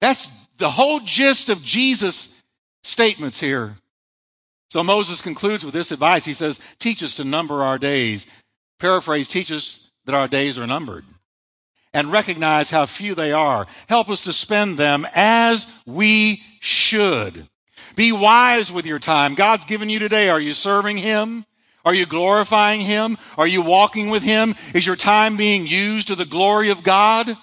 That's 0.02 0.30
the 0.58 0.70
whole 0.70 1.00
gist 1.00 1.50
of 1.50 1.64
Jesus' 1.64 2.44
statements 2.84 3.40
here. 3.40 3.78
So 4.70 4.84
Moses 4.84 5.22
concludes 5.22 5.64
with 5.64 5.74
this 5.74 5.92
advice. 5.92 6.26
He 6.26 6.34
says, 6.34 6.60
teach 6.80 7.02
us 7.04 7.16
to 7.16 7.24
number 7.24 7.64
our 7.64 7.78
days. 7.78 8.26
Paraphrase, 8.80 9.28
teach 9.28 9.52
us 9.52 9.92
that 10.06 10.16
our 10.16 10.28
days 10.28 10.60
are 10.60 10.68
numbered 10.68 11.06
and 11.94 12.12
recognize 12.12 12.70
how 12.70 12.86
few 12.86 13.16
they 13.16 13.32
are. 13.32 13.66
Help 13.88 14.10
us 14.10 14.24
to 14.24 14.34
spend 14.34 14.78
them 14.78 15.08
as 15.16 15.68
we 15.86 16.42
should. 16.60 17.48
Be 17.96 18.12
wise 18.12 18.72
with 18.72 18.86
your 18.86 19.00
time. 19.00 19.36
God's 19.36 19.66
given 19.66 19.90
you 19.90 20.00
today. 20.00 20.30
Are 20.30 20.40
you 20.40 20.54
serving 20.54 20.98
Him? 20.98 21.46
Are 21.88 21.96
you 21.96 22.06
glorifying 22.06 22.82
Him? 22.82 23.18
Are 23.38 23.48
you 23.48 23.62
walking 23.62 24.10
with 24.10 24.22
Him? 24.22 24.56
Is 24.74 24.86
your 24.86 24.98
time 24.98 25.38
being 25.38 25.66
used 25.66 26.10
to 26.10 26.16
the 26.16 26.26
glory 26.26 26.70
of 26.70 26.84
God? 26.84 27.34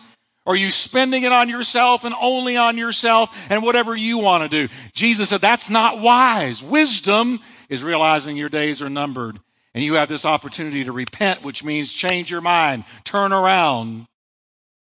Are 0.45 0.55
you 0.55 0.69
spending 0.69 1.23
it 1.23 1.33
on 1.33 1.49
yourself 1.49 2.05
and 2.05 2.15
only 2.21 2.59
on 2.59 2.77
yourself 2.77 3.51
and 3.51 3.63
whatever 3.63 3.97
you 3.97 4.19
want 4.19 4.43
to 4.43 4.67
do? 4.67 4.75
Jesus 4.93 5.31
said 5.31 5.41
that's 5.41 5.71
not 5.71 5.99
wise. 5.99 6.63
Wisdom 6.63 7.41
is 7.71 7.83
realizing 7.83 8.37
your 8.37 8.51
days 8.51 8.83
are 8.83 8.91
numbered 8.91 9.41
and 9.73 9.83
you 9.83 9.95
have 9.95 10.11
this 10.11 10.27
opportunity 10.27 10.85
to 10.85 10.93
repent, 10.93 11.43
which 11.43 11.65
means 11.65 11.91
change 11.91 12.31
your 12.31 12.43
mind, 12.43 12.85
turn 13.03 13.33
around 13.33 14.07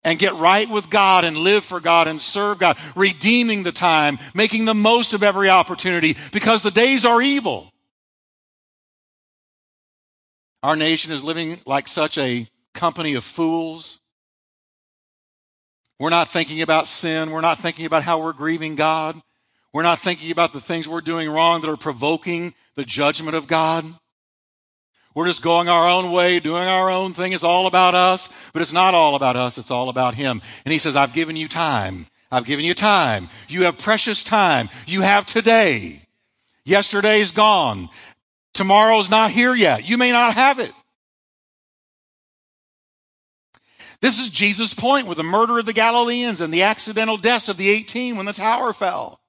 and 0.02 0.18
get 0.18 0.35
right 0.35 0.68
with 0.68 0.90
God 0.90 1.24
and 1.24 1.37
live 1.37 1.64
for 1.64 1.78
God 1.78 2.09
and 2.09 2.20
serve 2.20 2.59
God, 2.59 2.76
redeeming 2.96 3.62
the 3.62 3.70
time, 3.70 4.18
making 4.35 4.64
the 4.64 4.74
most 4.74 5.14
of 5.14 5.22
every 5.22 5.50
opportunity 5.50 6.16
because 6.32 6.64
the 6.64 6.72
days 6.72 7.04
are 7.04 7.22
evil. 7.22 7.72
Our 10.66 10.76
nation 10.76 11.12
is 11.12 11.22
living 11.22 11.61
like 11.64 11.87
such 11.87 12.18
a 12.18 12.48
company 12.74 13.14
of 13.14 13.24
fools 13.24 14.00
we're 15.98 16.11
not 16.11 16.29
thinking 16.29 16.61
about 16.61 16.87
sin. 16.87 17.31
We're 17.31 17.40
not 17.40 17.59
thinking 17.59 17.87
about 17.87 18.02
how 18.02 18.22
we're 18.22 18.35
grieving 18.35 18.74
God. 18.74 19.20
We're 19.72 19.83
not 19.83 19.98
thinking 19.98 20.31
about 20.31 20.52
the 20.52 20.61
things 20.61 20.88
we're 20.88 21.00
doing 21.00 21.29
wrong 21.31 21.61
that 21.62 21.70
are 21.70 21.76
provoking 21.76 22.55
the 22.74 22.85
judgment 22.85 23.37
of 23.37 23.46
God. 23.46 23.85
We're 25.14 25.26
just 25.26 25.42
going 25.42 25.68
our 25.68 25.88
own 25.88 26.12
way, 26.12 26.40
doing 26.40 26.68
our 26.68 26.90
own 26.90 27.14
thing. 27.14 27.33
It's 27.33 27.44
all 27.44 27.66
about 27.66 27.94
us, 27.94 28.29
but 28.52 28.61
it's 28.61 28.74
not 28.74 28.92
all 28.92 29.14
about 29.14 29.37
us. 29.37 29.57
It's 29.57 29.70
all 29.70 29.88
about 29.88 30.14
Him. 30.14 30.42
And 30.66 30.72
He 30.72 30.79
says, 30.79 30.96
I've 30.96 31.14
given 31.14 31.37
you 31.37 31.48
time. 31.48 32.07
I've 32.31 32.44
given 32.44 32.66
you 32.66 32.74
time. 32.74 33.29
You 33.48 33.62
have 33.62 33.79
precious 33.79 34.22
time. 34.22 34.68
You 34.87 35.00
have 35.00 35.24
today. 35.26 36.02
Yesterday's 36.66 37.31
gone. 37.31 37.88
Tomorrow's 38.57 39.11
not 39.11 39.31
here 39.31 39.55
yet. 39.55 39.88
You 39.88 39.99
may 39.99 40.11
not 40.11 40.35
have 40.35 40.59
it. 40.59 40.73
This 44.01 44.19
is 44.19 44.31
Jesus' 44.31 44.73
point 44.73 45.07
with 45.07 45.19
the 45.19 45.25
murder 45.25 45.59
of 45.59 45.66
the 45.66 45.73
Galileans 45.73 46.40
and 46.40 46.53
the 46.53 46.62
accidental 46.62 47.19
deaths 47.19 47.49
of 47.49 47.59
the 47.59 47.69
18 47.69 48.16
when 48.16 48.25
the 48.25 48.33
tower 48.33 48.73
fell. 48.73 49.21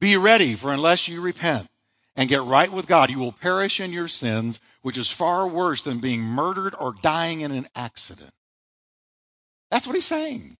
Be 0.00 0.16
ready, 0.16 0.54
for 0.54 0.72
unless 0.72 1.08
you 1.08 1.20
repent 1.20 1.68
and 2.14 2.28
get 2.28 2.42
right 2.42 2.70
with 2.70 2.86
God, 2.86 3.10
you 3.10 3.18
will 3.18 3.32
perish 3.32 3.80
in 3.80 3.92
your 3.92 4.08
sins, 4.08 4.60
which 4.82 4.98
is 4.98 5.10
far 5.10 5.48
worse 5.48 5.82
than 5.82 5.98
being 5.98 6.22
murdered 6.22 6.74
or 6.78 6.94
dying 7.00 7.40
in 7.40 7.52
an 7.52 7.68
accident. 7.74 8.32
That's 9.70 9.86
what 9.86 9.94
he's 9.94 10.04
saying. 10.04 10.56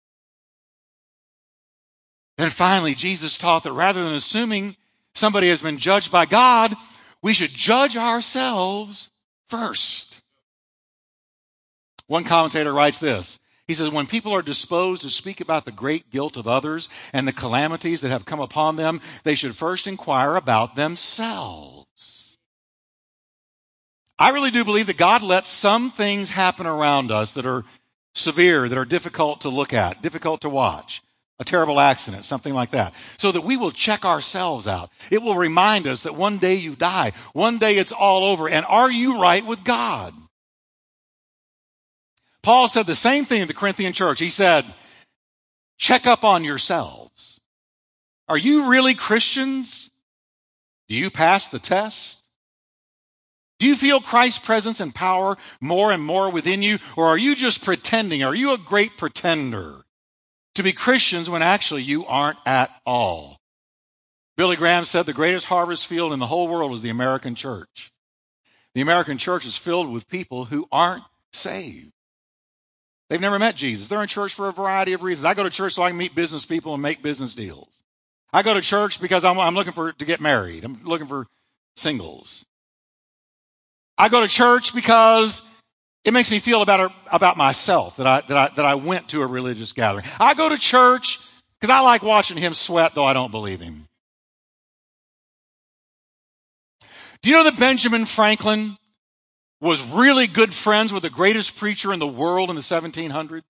Then 2.38 2.50
finally, 2.50 2.94
Jesus 2.94 3.36
taught 3.36 3.64
that 3.64 3.72
rather 3.72 4.02
than 4.02 4.14
assuming 4.14 4.76
somebody 5.14 5.48
has 5.48 5.60
been 5.60 5.76
judged 5.76 6.10
by 6.10 6.24
God, 6.24 6.74
we 7.22 7.34
should 7.34 7.50
judge 7.50 7.96
ourselves 7.96 9.10
first. 9.46 10.22
One 12.06 12.24
commentator 12.24 12.72
writes 12.72 12.98
this. 12.98 13.38
He 13.68 13.74
says, 13.74 13.90
when 13.90 14.06
people 14.06 14.32
are 14.34 14.42
disposed 14.42 15.02
to 15.02 15.10
speak 15.10 15.40
about 15.40 15.64
the 15.64 15.70
great 15.70 16.10
guilt 16.10 16.36
of 16.36 16.48
others 16.48 16.88
and 17.12 17.28
the 17.28 17.32
calamities 17.32 18.00
that 18.00 18.10
have 18.10 18.24
come 18.24 18.40
upon 18.40 18.74
them, 18.74 19.00
they 19.22 19.36
should 19.36 19.54
first 19.54 19.86
inquire 19.86 20.34
about 20.34 20.74
themselves. 20.74 22.36
I 24.18 24.30
really 24.30 24.50
do 24.50 24.64
believe 24.64 24.88
that 24.88 24.96
God 24.96 25.22
lets 25.22 25.48
some 25.48 25.92
things 25.92 26.30
happen 26.30 26.66
around 26.66 27.12
us 27.12 27.32
that 27.34 27.46
are 27.46 27.64
severe, 28.12 28.68
that 28.68 28.76
are 28.76 28.84
difficult 28.84 29.42
to 29.42 29.48
look 29.48 29.72
at, 29.72 30.02
difficult 30.02 30.40
to 30.40 30.50
watch. 30.50 31.00
A 31.40 31.44
terrible 31.44 31.80
accident, 31.80 32.26
something 32.26 32.52
like 32.52 32.70
that. 32.72 32.92
So 33.18 33.32
that 33.32 33.40
we 33.40 33.56
will 33.56 33.72
check 33.72 34.04
ourselves 34.04 34.66
out. 34.66 34.90
It 35.10 35.22
will 35.22 35.34
remind 35.34 35.86
us 35.86 36.02
that 36.02 36.14
one 36.14 36.36
day 36.36 36.54
you 36.54 36.76
die. 36.76 37.12
One 37.32 37.56
day 37.56 37.76
it's 37.76 37.92
all 37.92 38.24
over. 38.24 38.48
And 38.48 38.66
are 38.68 38.90
you 38.90 39.20
right 39.20 39.44
with 39.44 39.64
God? 39.64 40.12
Paul 42.42 42.68
said 42.68 42.86
the 42.86 42.94
same 42.94 43.24
thing 43.24 43.40
in 43.40 43.48
the 43.48 43.54
Corinthian 43.54 43.94
church. 43.94 44.20
He 44.20 44.28
said, 44.28 44.66
check 45.78 46.06
up 46.06 46.24
on 46.24 46.44
yourselves. 46.44 47.40
Are 48.28 48.38
you 48.38 48.70
really 48.70 48.94
Christians? 48.94 49.90
Do 50.88 50.94
you 50.94 51.10
pass 51.10 51.48
the 51.48 51.58
test? 51.58 52.28
Do 53.58 53.66
you 53.66 53.76
feel 53.76 54.00
Christ's 54.00 54.44
presence 54.44 54.80
and 54.80 54.94
power 54.94 55.38
more 55.60 55.90
and 55.90 56.04
more 56.04 56.30
within 56.30 56.62
you? 56.62 56.78
Or 56.96 57.06
are 57.06 57.18
you 57.18 57.34
just 57.34 57.64
pretending? 57.64 58.22
Are 58.22 58.34
you 58.34 58.52
a 58.52 58.58
great 58.58 58.98
pretender 58.98 59.84
to 60.54 60.62
be 60.62 60.72
Christians 60.72 61.30
when 61.30 61.42
actually 61.42 61.82
you 61.82 62.04
aren't 62.06 62.38
at 62.46 62.70
all? 62.84 63.40
Billy 64.36 64.56
Graham 64.56 64.84
said 64.84 65.04
the 65.04 65.12
greatest 65.12 65.46
harvest 65.46 65.86
field 65.86 66.12
in 66.12 66.18
the 66.18 66.26
whole 66.26 66.48
world 66.48 66.72
is 66.72 66.82
the 66.82 66.90
American 66.90 67.34
church. 67.34 67.92
The 68.74 68.80
American 68.80 69.18
church 69.18 69.44
is 69.44 69.56
filled 69.56 69.92
with 69.92 70.08
people 70.08 70.46
who 70.46 70.66
aren't 70.72 71.04
saved. 71.32 71.92
They've 73.08 73.20
never 73.20 73.38
met 73.38 73.56
Jesus. 73.56 73.88
They're 73.88 74.02
in 74.02 74.08
church 74.08 74.32
for 74.32 74.48
a 74.48 74.52
variety 74.52 74.92
of 74.92 75.02
reasons. 75.02 75.24
I 75.24 75.34
go 75.34 75.42
to 75.42 75.50
church 75.50 75.74
so 75.74 75.82
I 75.82 75.90
can 75.90 75.98
meet 75.98 76.14
business 76.14 76.46
people 76.46 76.74
and 76.74 76.82
make 76.82 77.02
business 77.02 77.34
deals. 77.34 77.82
I 78.32 78.42
go 78.42 78.54
to 78.54 78.60
church 78.60 79.00
because 79.00 79.24
I'm, 79.24 79.38
I'm 79.38 79.54
looking 79.54 79.72
for 79.72 79.92
to 79.92 80.04
get 80.04 80.20
married. 80.20 80.64
I'm 80.64 80.80
looking 80.84 81.08
for 81.08 81.26
singles. 81.74 82.46
I 83.98 84.08
go 84.08 84.20
to 84.20 84.28
church 84.28 84.74
because 84.74 85.59
it 86.04 86.12
makes 86.12 86.30
me 86.30 86.38
feel 86.38 86.64
better 86.64 86.88
about 87.12 87.36
myself 87.36 87.96
that 87.96 88.06
I, 88.06 88.20
that 88.22 88.36
I, 88.36 88.54
that 88.56 88.64
I 88.64 88.74
went 88.74 89.08
to 89.10 89.22
a 89.22 89.26
religious 89.26 89.72
gathering. 89.72 90.04
I 90.18 90.34
go 90.34 90.48
to 90.48 90.56
church 90.56 91.18
because 91.60 91.70
I 91.70 91.80
like 91.80 92.02
watching 92.02 92.38
him 92.38 92.54
sweat, 92.54 92.94
though 92.94 93.04
I 93.04 93.12
don't 93.12 93.30
believe 93.30 93.60
him. 93.60 93.86
Do 97.22 97.28
you 97.28 97.36
know 97.36 97.44
that 97.44 97.58
Benjamin 97.58 98.06
Franklin 98.06 98.78
was 99.60 99.92
really 99.92 100.26
good 100.26 100.54
friends 100.54 100.90
with 100.90 101.02
the 101.02 101.10
greatest 101.10 101.56
preacher 101.56 101.92
in 101.92 101.98
the 101.98 102.06
world 102.06 102.48
in 102.48 102.56
the 102.56 102.62
1700s? 102.62 103.42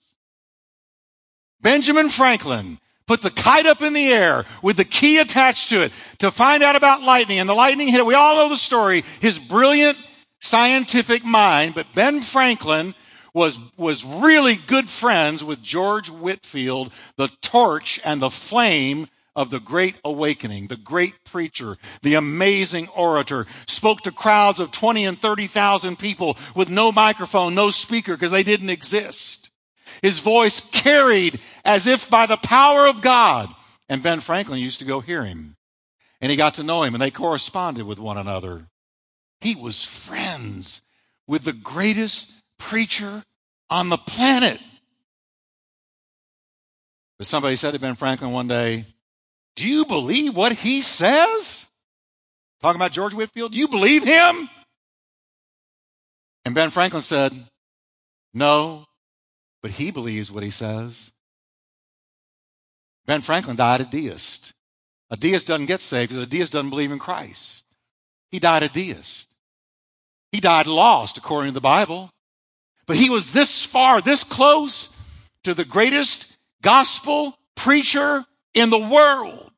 Benjamin 1.60 2.08
Franklin 2.08 2.78
put 3.06 3.22
the 3.22 3.30
kite 3.30 3.66
up 3.66 3.80
in 3.80 3.92
the 3.92 4.08
air 4.08 4.44
with 4.60 4.76
the 4.76 4.84
key 4.84 5.18
attached 5.18 5.68
to 5.68 5.82
it 5.82 5.92
to 6.18 6.32
find 6.32 6.64
out 6.64 6.74
about 6.74 7.02
lightning, 7.02 7.38
and 7.38 7.48
the 7.48 7.54
lightning 7.54 7.86
hit 7.86 8.00
it. 8.00 8.06
We 8.06 8.14
all 8.14 8.36
know 8.36 8.48
the 8.48 8.56
story. 8.56 9.02
His 9.20 9.38
brilliant 9.38 9.96
scientific 10.40 11.24
mind, 11.24 11.74
but 11.74 11.94
Ben 11.94 12.20
Franklin 12.20 12.94
was, 13.33 13.59
was 13.76 14.05
really 14.05 14.57
good 14.66 14.88
friends 14.88 15.44
with 15.44 15.62
George 15.62 16.11
Whitefield, 16.11 16.92
the 17.16 17.29
torch 17.40 18.00
and 18.05 18.20
the 18.20 18.31
flame 18.31 19.07
of 19.37 19.50
the 19.50 19.61
great 19.61 19.94
awakening, 20.05 20.66
the 20.66 20.76
great 20.76 21.24
preacher, 21.24 21.76
the 22.03 22.14
amazing 22.14 22.88
orator, 22.88 23.46
spoke 23.66 24.00
to 24.03 24.11
crowds 24.11 24.59
of 24.59 24.72
20 24.72 25.05
and 25.05 25.18
30,000 25.18 25.98
people 25.98 26.37
with 26.57 26.68
no 26.68 26.90
microphone, 26.90 27.55
no 27.55 27.70
speaker, 27.70 28.14
because 28.14 28.33
they 28.33 28.42
didn't 28.42 28.70
exist. 28.70 29.50
His 30.03 30.18
voice 30.18 30.61
carried 30.70 31.38
as 31.64 31.87
if 31.87 32.11
by 32.11 32.26
the 32.26 32.38
power 32.38 32.88
of 32.88 33.03
God. 33.03 33.48
And 33.88 34.03
Ben 34.03 34.20
Franklin 34.20 34.61
used 34.61 34.81
to 34.81 34.87
go 34.87 35.00
hear 35.00 35.24
him. 35.24 35.57
And 36.20 36.31
he 36.31 36.37
got 36.37 36.55
to 36.55 36.62
know 36.62 36.83
him, 36.83 36.94
and 36.94 37.03
they 37.03 37.11
corresponded 37.11 37.87
with 37.87 37.98
one 37.98 38.18
another. 38.18 38.66
He 39.40 39.55
was 39.55 39.85
friends 39.85 40.83
with 41.26 41.44
the 41.44 41.53
greatest 41.53 42.42
preacher 42.59 43.24
on 43.68 43.88
the 43.88 43.96
planet. 43.96 44.61
But 47.18 47.26
somebody 47.26 47.57
said 47.57 47.72
to 47.72 47.81
Ben 47.81 47.94
Franklin 47.94 48.33
one 48.33 48.48
day, 48.48 48.87
do 49.57 49.68
you 49.68 49.85
believe 49.85 50.35
what 50.35 50.53
he 50.53 50.83
says? 50.83 51.70
Talking 52.62 52.81
about 52.81 52.92
George 52.92 53.14
Whitefield, 53.14 53.53
Do 53.53 53.59
you 53.59 53.68
believe 53.68 54.05
him? 54.05 54.48
And 56.44 56.55
Ben 56.55 56.70
Franklin 56.70 57.03
said, 57.03 57.33
No, 58.33 58.87
but 59.62 59.72
he 59.72 59.90
believes 59.90 60.33
what 60.33 60.42
he 60.42 60.50
says. 60.50 61.12
Ben 63.07 63.20
Franklin 63.20 63.57
died 63.57 63.81
a 63.81 63.85
deist. 63.85 64.53
A 65.11 65.16
deist 65.16 65.48
doesn't 65.48 65.66
get 65.66 65.81
saved 65.81 66.11
because 66.11 66.24
a 66.24 66.26
deist 66.26 66.53
doesn't 66.53 66.70
believe 66.70 66.92
in 66.92 66.98
Christ. 66.98 67.64
He 68.31 68.38
died 68.38 68.62
a 68.62 68.68
deist. 68.68 69.29
He 70.32 70.40
died 70.40 70.66
lost 70.66 71.18
according 71.18 71.50
to 71.50 71.54
the 71.54 71.60
Bible. 71.60 72.10
But 72.86 72.96
he 72.96 73.10
was 73.10 73.32
this 73.32 73.64
far, 73.64 74.00
this 74.00 74.24
close 74.24 74.96
to 75.44 75.54
the 75.54 75.64
greatest 75.64 76.36
gospel 76.62 77.36
preacher 77.54 78.24
in 78.54 78.70
the 78.70 78.78
world. 78.78 79.50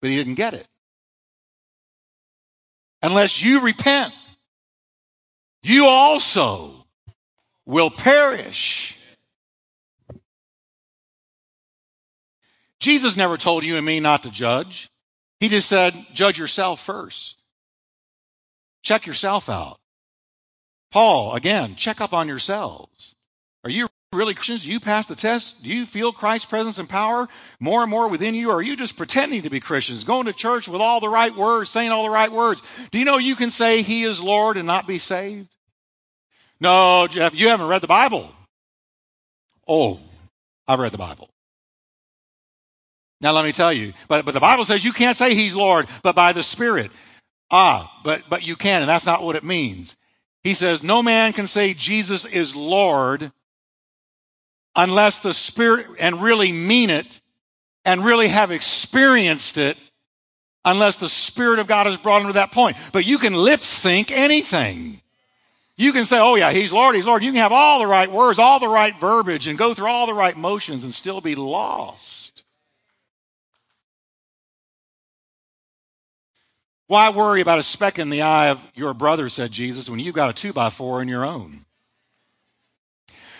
But 0.00 0.10
he 0.10 0.16
didn't 0.16 0.34
get 0.34 0.54
it. 0.54 0.66
Unless 3.02 3.42
you 3.42 3.64
repent, 3.64 4.12
you 5.62 5.86
also 5.86 6.86
will 7.64 7.90
perish. 7.90 8.96
Jesus 12.78 13.16
never 13.16 13.36
told 13.36 13.64
you 13.64 13.76
and 13.76 13.84
me 13.84 14.00
not 14.00 14.22
to 14.22 14.30
judge. 14.30 14.88
He 15.40 15.48
just 15.48 15.68
said, 15.68 15.94
judge 16.12 16.38
yourself 16.38 16.80
first. 16.80 17.42
Check 18.86 19.04
yourself 19.04 19.48
out. 19.48 19.78
Paul, 20.92 21.34
again, 21.34 21.74
check 21.74 22.00
up 22.00 22.12
on 22.12 22.28
yourselves. 22.28 23.16
Are 23.64 23.70
you 23.70 23.88
really 24.12 24.32
Christians? 24.32 24.62
Do 24.62 24.70
you 24.70 24.78
pass 24.78 25.08
the 25.08 25.16
test? 25.16 25.64
Do 25.64 25.72
you 25.72 25.86
feel 25.86 26.12
Christ's 26.12 26.46
presence 26.46 26.78
and 26.78 26.88
power 26.88 27.26
more 27.58 27.82
and 27.82 27.90
more 27.90 28.06
within 28.06 28.36
you? 28.36 28.50
Or 28.50 28.58
are 28.58 28.62
you 28.62 28.76
just 28.76 28.96
pretending 28.96 29.42
to 29.42 29.50
be 29.50 29.58
Christians, 29.58 30.04
going 30.04 30.26
to 30.26 30.32
church 30.32 30.68
with 30.68 30.80
all 30.80 31.00
the 31.00 31.08
right 31.08 31.34
words, 31.34 31.68
saying 31.68 31.90
all 31.90 32.04
the 32.04 32.10
right 32.10 32.30
words? 32.30 32.62
Do 32.92 33.00
you 33.00 33.04
know 33.04 33.18
you 33.18 33.34
can 33.34 33.50
say 33.50 33.82
He 33.82 34.04
is 34.04 34.22
Lord 34.22 34.56
and 34.56 34.68
not 34.68 34.86
be 34.86 34.98
saved? 34.98 35.48
No, 36.60 37.08
Jeff, 37.10 37.34
you 37.34 37.48
haven't 37.48 37.66
read 37.66 37.82
the 37.82 37.88
Bible. 37.88 38.30
Oh, 39.66 39.98
I've 40.68 40.78
read 40.78 40.92
the 40.92 40.98
Bible. 40.98 41.28
Now 43.20 43.32
let 43.32 43.44
me 43.44 43.50
tell 43.50 43.72
you, 43.72 43.94
but, 44.06 44.24
but 44.24 44.32
the 44.32 44.38
Bible 44.38 44.64
says 44.64 44.84
you 44.84 44.92
can't 44.92 45.16
say 45.16 45.34
he's 45.34 45.56
Lord, 45.56 45.88
but 46.04 46.14
by 46.14 46.32
the 46.32 46.44
Spirit. 46.44 46.92
Ah, 47.50 48.00
but, 48.04 48.22
but 48.28 48.46
you 48.46 48.56
can, 48.56 48.82
and 48.82 48.88
that's 48.88 49.06
not 49.06 49.22
what 49.22 49.36
it 49.36 49.44
means. 49.44 49.96
He 50.42 50.54
says 50.54 50.82
no 50.82 51.02
man 51.02 51.32
can 51.32 51.46
say 51.46 51.74
Jesus 51.74 52.24
is 52.24 52.54
Lord 52.54 53.32
unless 54.76 55.20
the 55.20 55.32
Spirit, 55.32 55.86
and 55.98 56.22
really 56.22 56.52
mean 56.52 56.90
it, 56.90 57.20
and 57.84 58.04
really 58.04 58.28
have 58.28 58.50
experienced 58.50 59.56
it, 59.56 59.78
unless 60.64 60.98
the 60.98 61.08
Spirit 61.08 61.58
of 61.58 61.66
God 61.66 61.86
has 61.86 61.96
brought 61.96 62.20
him 62.20 62.26
to 62.28 62.32
that 62.34 62.52
point. 62.52 62.76
But 62.92 63.06
you 63.06 63.18
can 63.18 63.32
lip 63.32 63.60
sync 63.60 64.10
anything. 64.10 65.00
You 65.78 65.92
can 65.92 66.04
say, 66.04 66.18
oh 66.18 66.34
yeah, 66.36 66.52
he's 66.52 66.72
Lord, 66.72 66.94
he's 66.94 67.06
Lord. 67.06 67.22
You 67.22 67.32
can 67.32 67.40
have 67.40 67.52
all 67.52 67.80
the 67.80 67.86
right 67.86 68.10
words, 68.10 68.38
all 68.38 68.60
the 68.60 68.68
right 68.68 68.94
verbiage, 68.96 69.46
and 69.46 69.58
go 69.58 69.74
through 69.74 69.88
all 69.88 70.06
the 70.06 70.14
right 70.14 70.36
motions 70.36 70.84
and 70.84 70.92
still 70.92 71.20
be 71.20 71.34
lost. 71.34 72.35
Why 76.88 77.10
worry 77.10 77.40
about 77.40 77.58
a 77.58 77.64
speck 77.64 77.98
in 77.98 78.10
the 78.10 78.22
eye 78.22 78.50
of 78.50 78.72
your 78.74 78.94
brother, 78.94 79.28
said 79.28 79.50
Jesus, 79.50 79.90
when 79.90 79.98
you've 79.98 80.14
got 80.14 80.30
a 80.30 80.32
two 80.32 80.52
by 80.52 80.70
four 80.70 81.02
in 81.02 81.08
your 81.08 81.24
own? 81.24 81.64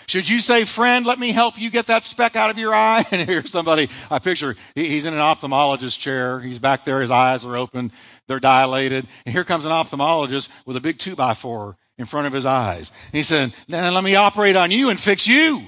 Should 0.07 0.29
you 0.29 0.39
say, 0.39 0.63
friend, 0.63 1.05
let 1.05 1.19
me 1.19 1.31
help 1.31 1.59
you 1.59 1.69
get 1.69 1.87
that 1.87 2.05
speck 2.05 2.37
out 2.37 2.49
of 2.49 2.57
your 2.57 2.73
eye? 2.73 3.03
And 3.11 3.27
here's 3.27 3.51
somebody, 3.51 3.89
I 4.09 4.19
picture, 4.19 4.55
he's 4.73 5.03
in 5.03 5.13
an 5.13 5.19
ophthalmologist 5.19 5.99
chair. 5.99 6.39
He's 6.39 6.59
back 6.59 6.85
there. 6.85 7.01
His 7.01 7.11
eyes 7.11 7.43
are 7.43 7.57
open. 7.57 7.91
They're 8.27 8.39
dilated. 8.39 9.05
And 9.25 9.33
here 9.33 9.43
comes 9.43 9.65
an 9.65 9.71
ophthalmologist 9.71 10.49
with 10.65 10.77
a 10.77 10.81
big 10.81 10.97
two 10.97 11.15
by 11.15 11.33
four 11.33 11.77
in 11.97 12.05
front 12.05 12.27
of 12.27 12.33
his 12.33 12.45
eyes. 12.45 12.89
And 13.07 13.15
he 13.15 13.23
said, 13.23 13.53
then 13.67 13.93
let 13.93 14.03
me 14.03 14.15
operate 14.15 14.55
on 14.55 14.71
you 14.71 14.89
and 14.89 14.99
fix 14.99 15.27
you. 15.27 15.61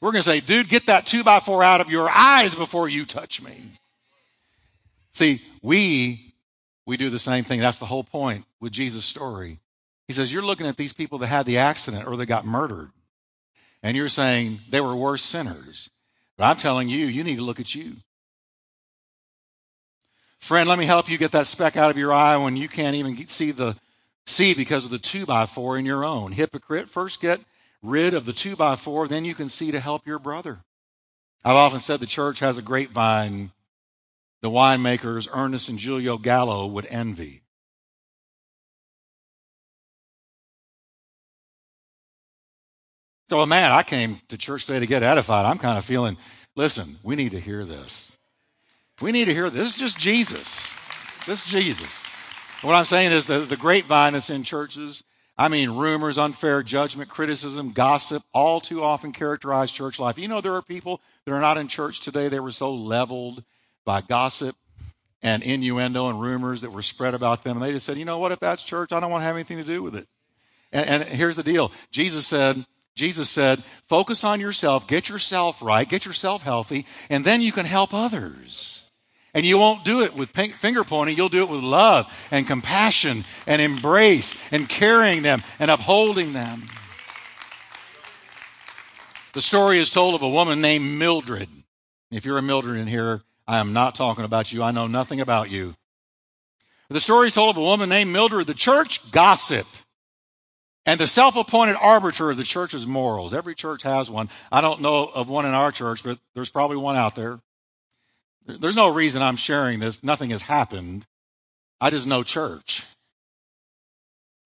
We're 0.00 0.12
going 0.12 0.22
to 0.22 0.30
say, 0.30 0.40
dude, 0.40 0.68
get 0.68 0.86
that 0.86 1.06
two 1.06 1.24
by 1.24 1.40
four 1.40 1.62
out 1.62 1.80
of 1.80 1.90
your 1.90 2.08
eyes 2.08 2.54
before 2.54 2.88
you 2.88 3.06
touch 3.06 3.42
me. 3.42 3.54
See, 5.12 5.42
we 5.62 6.29
we 6.90 6.96
do 6.96 7.08
the 7.08 7.20
same 7.20 7.44
thing. 7.44 7.60
That's 7.60 7.78
the 7.78 7.86
whole 7.86 8.02
point 8.02 8.44
with 8.58 8.72
Jesus' 8.72 9.04
story. 9.04 9.60
He 10.08 10.12
says, 10.12 10.32
You're 10.32 10.42
looking 10.42 10.66
at 10.66 10.76
these 10.76 10.92
people 10.92 11.18
that 11.18 11.28
had 11.28 11.46
the 11.46 11.58
accident 11.58 12.08
or 12.08 12.16
they 12.16 12.26
got 12.26 12.44
murdered, 12.44 12.90
and 13.80 13.96
you're 13.96 14.08
saying 14.08 14.58
they 14.68 14.80
were 14.80 14.96
worse 14.96 15.22
sinners. 15.22 15.90
But 16.36 16.46
I'm 16.46 16.56
telling 16.56 16.88
you, 16.88 17.06
you 17.06 17.22
need 17.22 17.36
to 17.36 17.44
look 17.44 17.60
at 17.60 17.76
you. 17.76 17.92
Friend, 20.40 20.68
let 20.68 20.80
me 20.80 20.84
help 20.84 21.08
you 21.08 21.16
get 21.16 21.30
that 21.30 21.46
speck 21.46 21.76
out 21.76 21.92
of 21.92 21.96
your 21.96 22.12
eye 22.12 22.36
when 22.36 22.56
you 22.56 22.66
can't 22.66 22.96
even 22.96 23.28
see 23.28 23.52
the 23.52 23.76
see 24.26 24.52
because 24.52 24.84
of 24.84 24.90
the 24.90 24.98
two 24.98 25.24
by 25.24 25.46
four 25.46 25.78
in 25.78 25.86
your 25.86 26.04
own. 26.04 26.32
Hypocrite, 26.32 26.88
first 26.88 27.20
get 27.20 27.38
rid 27.84 28.14
of 28.14 28.24
the 28.24 28.32
two 28.32 28.56
by 28.56 28.74
four, 28.74 29.06
then 29.06 29.24
you 29.24 29.36
can 29.36 29.48
see 29.48 29.70
to 29.70 29.78
help 29.78 30.08
your 30.08 30.18
brother. 30.18 30.58
I've 31.44 31.54
often 31.54 31.78
said 31.78 32.00
the 32.00 32.06
church 32.06 32.40
has 32.40 32.58
a 32.58 32.62
grapevine 32.62 33.52
the 34.42 34.50
winemakers 34.50 35.28
Ernest 35.32 35.68
and 35.68 35.78
Julio 35.78 36.18
Gallo 36.18 36.66
would 36.66 36.86
envy. 36.86 37.42
So, 43.28 43.46
man, 43.46 43.70
I 43.70 43.84
came 43.84 44.20
to 44.28 44.36
church 44.36 44.66
today 44.66 44.80
to 44.80 44.86
get 44.86 45.04
edified. 45.04 45.46
I'm 45.46 45.58
kind 45.58 45.78
of 45.78 45.84
feeling, 45.84 46.16
listen, 46.56 46.96
we 47.04 47.14
need 47.14 47.30
to 47.30 47.38
hear 47.38 47.64
this. 47.64 48.18
We 49.00 49.12
need 49.12 49.26
to 49.26 49.34
hear 49.34 49.48
this. 49.48 49.62
This 49.62 49.74
is 49.74 49.78
just 49.78 49.98
Jesus. 49.98 50.76
This 51.26 51.46
is 51.46 51.52
Jesus. 51.52 52.04
What 52.62 52.74
I'm 52.74 52.84
saying 52.84 53.12
is 53.12 53.26
the, 53.26 53.38
the 53.38 53.56
grapevine 53.56 54.14
that's 54.14 54.30
in 54.30 54.42
churches, 54.42 55.04
I 55.38 55.48
mean, 55.48 55.70
rumors, 55.70 56.18
unfair 56.18 56.62
judgment, 56.64 57.08
criticism, 57.08 57.70
gossip, 57.70 58.22
all 58.34 58.60
too 58.60 58.82
often 58.82 59.12
characterize 59.12 59.70
church 59.70 60.00
life. 60.00 60.18
You 60.18 60.26
know, 60.26 60.40
there 60.40 60.54
are 60.54 60.62
people 60.62 61.00
that 61.24 61.32
are 61.32 61.40
not 61.40 61.56
in 61.56 61.68
church 61.68 62.00
today. 62.00 62.28
They 62.28 62.40
were 62.40 62.50
so 62.50 62.74
leveled 62.74 63.44
by 63.84 64.00
gossip 64.00 64.56
and 65.22 65.42
innuendo 65.42 66.08
and 66.08 66.20
rumors 66.20 66.62
that 66.62 66.70
were 66.70 66.82
spread 66.82 67.14
about 67.14 67.44
them. 67.44 67.56
And 67.56 67.64
they 67.64 67.72
just 67.72 67.86
said, 67.86 67.98
you 67.98 68.04
know 68.04 68.18
what, 68.18 68.32
if 68.32 68.40
that's 68.40 68.62
church, 68.62 68.92
I 68.92 69.00
don't 69.00 69.10
want 69.10 69.22
to 69.22 69.26
have 69.26 69.36
anything 69.36 69.58
to 69.58 69.64
do 69.64 69.82
with 69.82 69.94
it. 69.94 70.06
And, 70.72 70.88
and 70.88 71.02
here's 71.04 71.36
the 71.36 71.42
deal. 71.42 71.72
Jesus 71.90 72.26
said, 72.26 72.64
Jesus 72.94 73.30
said, 73.30 73.62
focus 73.86 74.24
on 74.24 74.40
yourself, 74.40 74.86
get 74.86 75.08
yourself 75.08 75.62
right, 75.62 75.88
get 75.88 76.04
yourself 76.04 76.42
healthy, 76.42 76.86
and 77.08 77.24
then 77.24 77.40
you 77.40 77.52
can 77.52 77.66
help 77.66 77.94
others. 77.94 78.90
And 79.32 79.46
you 79.46 79.58
won't 79.58 79.84
do 79.84 80.02
it 80.02 80.14
with 80.14 80.30
finger 80.30 80.82
pointing, 80.82 81.16
you'll 81.16 81.28
do 81.28 81.42
it 81.42 81.48
with 81.48 81.62
love 81.62 82.28
and 82.30 82.46
compassion 82.46 83.24
and 83.46 83.62
embrace 83.62 84.34
and 84.50 84.68
carrying 84.68 85.22
them 85.22 85.42
and 85.58 85.70
upholding 85.70 86.32
them. 86.32 86.62
The 89.32 89.40
story 89.40 89.78
is 89.78 89.90
told 89.90 90.16
of 90.16 90.22
a 90.22 90.28
woman 90.28 90.60
named 90.60 90.98
Mildred. 90.98 91.48
If 92.10 92.24
you're 92.24 92.38
a 92.38 92.42
Mildred 92.42 92.78
in 92.78 92.88
here, 92.88 93.22
I 93.50 93.58
am 93.58 93.72
not 93.72 93.96
talking 93.96 94.24
about 94.24 94.52
you. 94.52 94.62
I 94.62 94.70
know 94.70 94.86
nothing 94.86 95.20
about 95.20 95.50
you. 95.50 95.74
The 96.88 97.00
story 97.00 97.26
is 97.26 97.32
told 97.32 97.56
of 97.56 97.60
a 97.60 97.66
woman 97.66 97.88
named 97.88 98.12
Mildred, 98.12 98.46
the 98.46 98.54
church 98.54 99.10
gossip, 99.10 99.66
and 100.86 101.00
the 101.00 101.08
self 101.08 101.34
appointed 101.34 101.74
arbiter 101.80 102.30
of 102.30 102.36
the 102.36 102.44
church's 102.44 102.86
morals. 102.86 103.34
Every 103.34 103.56
church 103.56 103.82
has 103.82 104.08
one. 104.08 104.28
I 104.52 104.60
don't 104.60 104.80
know 104.80 105.10
of 105.12 105.28
one 105.28 105.46
in 105.46 105.52
our 105.52 105.72
church, 105.72 106.04
but 106.04 106.20
there's 106.32 106.48
probably 106.48 106.76
one 106.76 106.94
out 106.94 107.16
there. 107.16 107.40
There's 108.46 108.76
no 108.76 108.86
reason 108.86 109.20
I'm 109.20 109.34
sharing 109.34 109.80
this. 109.80 110.04
Nothing 110.04 110.30
has 110.30 110.42
happened. 110.42 111.06
I 111.80 111.90
just 111.90 112.06
know 112.06 112.22
church. 112.22 112.86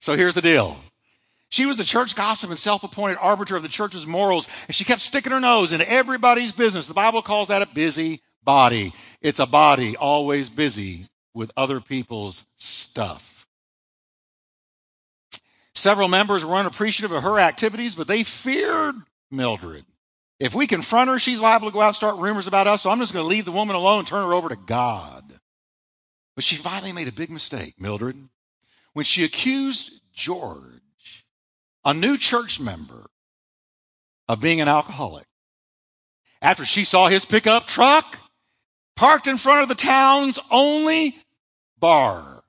So 0.01 0.17
here's 0.17 0.35
the 0.35 0.41
deal. 0.41 0.79
She 1.51 1.67
was 1.67 1.77
the 1.77 1.85
church 1.85 2.17
gossip 2.17 2.49
and 2.49 2.59
self 2.59 2.83
appointed 2.83 3.19
arbiter 3.21 3.55
of 3.55 3.63
the 3.63 3.69
church's 3.69 4.07
morals, 4.07 4.49
and 4.67 4.75
she 4.75 4.85
kept 4.85 5.03
sticking 5.03 5.33
her 5.33 5.41
nose 5.41 5.75
into 5.75 5.91
everybody's 5.91 6.53
business. 6.53 6.87
The 6.87 6.95
Bible 6.95 7.21
calls 7.21 7.49
that 7.49 7.61
a 7.61 7.67
busy 7.67 8.23
body. 8.45 8.93
It's 9.21 9.41
a 9.41 9.47
body 9.47 9.97
always 9.97 10.51
busy 10.51 11.07
with 11.35 11.51
other 11.57 11.81
people's 11.81 12.47
stuff. 12.57 13.47
Several 15.75 16.09
members 16.09 16.45
were 16.45 16.55
unappreciative 16.55 17.13
of 17.13 17.25
her 17.25 17.41
activities, 17.41 17.95
but 17.95 18.07
they 18.07 18.23
feared 18.23 18.95
Mildred. 19.31 19.85
If 20.39 20.55
we 20.55 20.67
confront 20.67 21.11
her, 21.11 21.19
she's 21.19 21.41
liable 21.41 21.69
to 21.69 21.75
go 21.75 21.81
out 21.81 21.89
and 21.89 21.97
start 21.97 22.19
rumors 22.19 22.47
about 22.47 22.67
us, 22.67 22.83
so 22.83 22.91
I'm 22.91 23.01
just 23.01 23.13
going 23.13 23.25
to 23.25 23.29
leave 23.29 23.45
the 23.45 23.53
woman 23.53 23.77
alone 23.77 24.01
and 24.01 24.09
turn 24.09 24.27
her 24.27 24.35
over 24.35 24.49
to 24.49 24.57
God. 24.57 25.25
But 26.35 26.45
she 26.45 26.57
finally 26.57 26.93
made 26.93 27.09
a 27.09 27.13
big 27.13 27.31
mistake, 27.31 27.75
Mildred, 27.79 28.17
when 28.93 29.05
she 29.05 29.25
accused 29.25 30.01
George, 30.13 31.25
a 31.85 31.95
new 31.95 32.17
church 32.17 32.61
member, 32.61 33.07
of 34.29 34.41
being 34.41 34.61
an 34.61 34.69
alcoholic. 34.69 35.27
After 36.41 36.65
she 36.65 36.85
saw 36.85 37.09
his 37.09 37.25
pickup 37.25 37.67
truck 37.67 38.19
parked 38.97 39.27
in 39.27 39.37
front 39.37 39.63
of 39.63 39.69
the 39.69 39.75
town's 39.75 40.39
only 40.51 41.17
bar. 41.79 42.45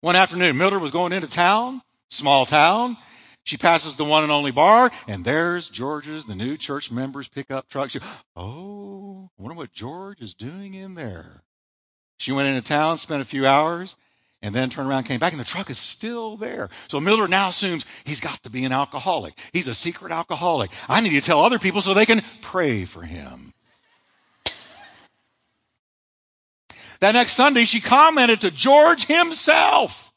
One 0.00 0.16
afternoon, 0.16 0.56
Mildred 0.56 0.80
was 0.80 0.90
going 0.90 1.12
into 1.12 1.28
town, 1.28 1.82
small 2.08 2.46
town. 2.46 2.96
She 3.44 3.56
passes 3.56 3.96
the 3.96 4.04
one 4.04 4.22
and 4.22 4.32
only 4.32 4.50
bar, 4.50 4.90
and 5.08 5.24
there's 5.24 5.68
George's, 5.68 6.26
the 6.26 6.34
new 6.34 6.56
church 6.56 6.90
member's 6.90 7.28
pickup 7.28 7.68
truck. 7.68 7.90
She, 7.90 7.98
oh, 8.36 9.30
I 9.38 9.42
wonder 9.42 9.56
what 9.56 9.72
George 9.72 10.20
is 10.20 10.34
doing 10.34 10.74
in 10.74 10.94
there. 10.94 11.42
She 12.18 12.32
went 12.32 12.48
into 12.48 12.60
town, 12.60 12.98
spent 12.98 13.22
a 13.22 13.24
few 13.26 13.46
hours, 13.46 13.96
and 14.42 14.54
then 14.54 14.70
turned 14.70 14.88
around, 14.88 15.04
came 15.04 15.20
back, 15.20 15.32
and 15.32 15.40
the 15.40 15.44
truck 15.44 15.70
is 15.70 15.78
still 15.78 16.36
there. 16.36 16.68
So 16.88 17.00
Mildred 17.00 17.30
now 17.30 17.48
assumes 17.48 17.84
he's 18.04 18.20
got 18.20 18.42
to 18.42 18.50
be 18.50 18.64
an 18.64 18.72
alcoholic. 18.72 19.38
He's 19.52 19.68
a 19.68 19.74
secret 19.74 20.12
alcoholic. 20.12 20.70
I 20.88 21.00
need 21.00 21.10
to 21.10 21.20
tell 21.20 21.40
other 21.40 21.58
people 21.58 21.80
so 21.80 21.94
they 21.94 22.06
can 22.06 22.22
pray 22.42 22.84
for 22.84 23.02
him. 23.02 23.52
That 27.00 27.12
next 27.12 27.32
Sunday, 27.34 27.64
she 27.64 27.80
commented 27.80 28.42
to 28.42 28.50
George 28.50 29.06
himself. 29.06 30.12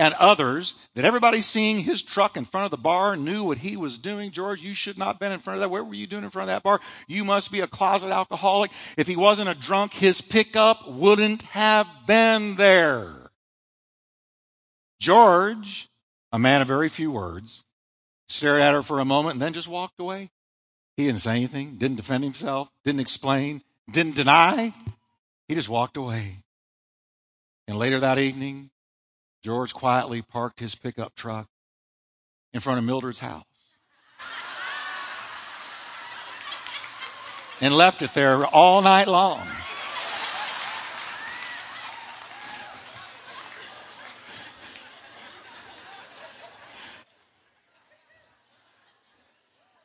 and 0.00 0.14
others 0.14 0.74
that 0.94 1.04
everybody 1.04 1.42
seeing 1.42 1.80
his 1.80 2.02
truck 2.02 2.34
in 2.38 2.46
front 2.46 2.64
of 2.64 2.70
the 2.70 2.78
bar 2.78 3.18
knew 3.18 3.44
what 3.44 3.58
he 3.58 3.76
was 3.76 3.98
doing. 3.98 4.30
George, 4.30 4.62
you 4.62 4.72
should 4.72 4.96
not 4.96 5.08
have 5.08 5.18
been 5.18 5.30
in 5.30 5.40
front 5.40 5.56
of 5.56 5.60
that. 5.60 5.68
What 5.68 5.86
were 5.86 5.94
you 5.94 6.06
doing 6.06 6.24
in 6.24 6.30
front 6.30 6.48
of 6.48 6.54
that 6.54 6.62
bar? 6.62 6.80
You 7.06 7.22
must 7.22 7.52
be 7.52 7.60
a 7.60 7.66
closet 7.66 8.10
alcoholic. 8.10 8.70
If 8.96 9.06
he 9.06 9.14
wasn't 9.14 9.50
a 9.50 9.54
drunk, 9.54 9.92
his 9.92 10.22
pickup 10.22 10.88
wouldn't 10.88 11.42
have 11.42 11.86
been 12.06 12.54
there. 12.54 13.30
George, 14.98 15.90
a 16.32 16.38
man 16.38 16.62
of 16.62 16.68
very 16.68 16.88
few 16.88 17.12
words, 17.12 17.62
stared 18.26 18.62
at 18.62 18.72
her 18.72 18.82
for 18.82 19.00
a 19.00 19.04
moment 19.04 19.34
and 19.34 19.42
then 19.42 19.52
just 19.52 19.68
walked 19.68 20.00
away. 20.00 20.30
He 20.96 21.04
didn't 21.06 21.20
say 21.20 21.32
anything, 21.32 21.76
didn't 21.76 21.98
defend 21.98 22.24
himself, 22.24 22.70
didn't 22.86 23.00
explain, 23.00 23.62
didn't 23.90 24.16
deny. 24.16 24.72
He 25.50 25.56
just 25.56 25.68
walked 25.68 25.96
away. 25.96 26.44
And 27.66 27.76
later 27.76 27.98
that 27.98 28.18
evening, 28.18 28.70
George 29.42 29.74
quietly 29.74 30.22
parked 30.22 30.60
his 30.60 30.76
pickup 30.76 31.16
truck 31.16 31.48
in 32.52 32.60
front 32.60 32.78
of 32.78 32.84
Mildred's 32.84 33.18
house 33.18 33.42
and 37.60 37.74
left 37.74 38.00
it 38.00 38.14
there 38.14 38.46
all 38.46 38.80
night 38.80 39.08
long. 39.08 39.44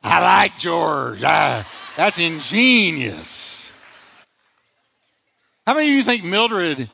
I 0.04 0.20
like 0.20 0.58
George. 0.60 1.24
I, 1.24 1.66
that's 1.96 2.20
ingenious. 2.20 3.65
How 5.66 5.74
many 5.74 5.88
of 5.88 5.94
you 5.96 6.02
think 6.02 6.22
Mildred 6.22 6.88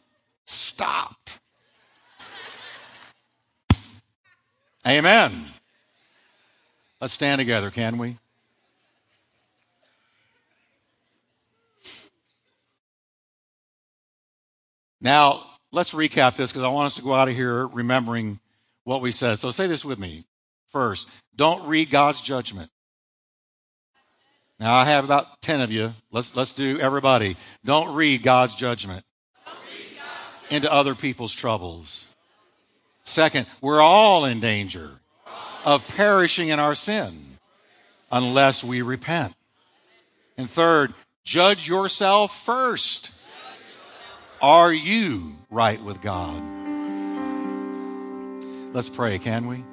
stopped? 0.46 1.38
Amen. 4.86 5.30
Let's 7.00 7.12
stand 7.12 7.38
together, 7.38 7.70
can 7.70 7.98
we? 7.98 8.16
Now, 15.02 15.44
let's 15.70 15.92
recap 15.92 16.36
this 16.36 16.52
because 16.52 16.62
I 16.62 16.68
want 16.68 16.86
us 16.86 16.94
to 16.96 17.02
go 17.02 17.12
out 17.12 17.28
of 17.28 17.34
here 17.34 17.66
remembering 17.66 18.40
what 18.84 19.02
we 19.02 19.12
said. 19.12 19.38
So 19.38 19.50
say 19.50 19.66
this 19.66 19.84
with 19.84 19.98
me. 19.98 20.24
First, 20.68 21.10
don't 21.36 21.66
read 21.66 21.90
God's 21.90 22.22
judgment. 22.22 22.70
Now 24.62 24.76
I 24.76 24.84
have 24.84 25.04
about 25.04 25.42
10 25.42 25.60
of 25.60 25.72
you. 25.72 25.92
Let's, 26.12 26.36
let's 26.36 26.52
do 26.52 26.78
everybody. 26.78 27.36
Don't 27.64 27.96
read 27.96 28.22
God's 28.22 28.54
judgment 28.54 29.04
into 30.50 30.72
other 30.72 30.94
people's 30.94 31.34
troubles. 31.34 32.06
Second, 33.02 33.48
we're 33.60 33.80
all 33.80 34.24
in 34.24 34.38
danger 34.38 35.00
of 35.64 35.84
perishing 35.88 36.46
in 36.46 36.60
our 36.60 36.76
sin 36.76 37.12
unless 38.12 38.62
we 38.62 38.82
repent. 38.82 39.34
And 40.38 40.48
third, 40.48 40.94
judge 41.24 41.66
yourself 41.66 42.44
first. 42.44 43.10
Are 44.40 44.72
you 44.72 45.34
right 45.50 45.82
with 45.82 46.00
God? 46.00 46.40
Let's 48.72 48.88
pray, 48.88 49.18
can 49.18 49.48
we? 49.48 49.64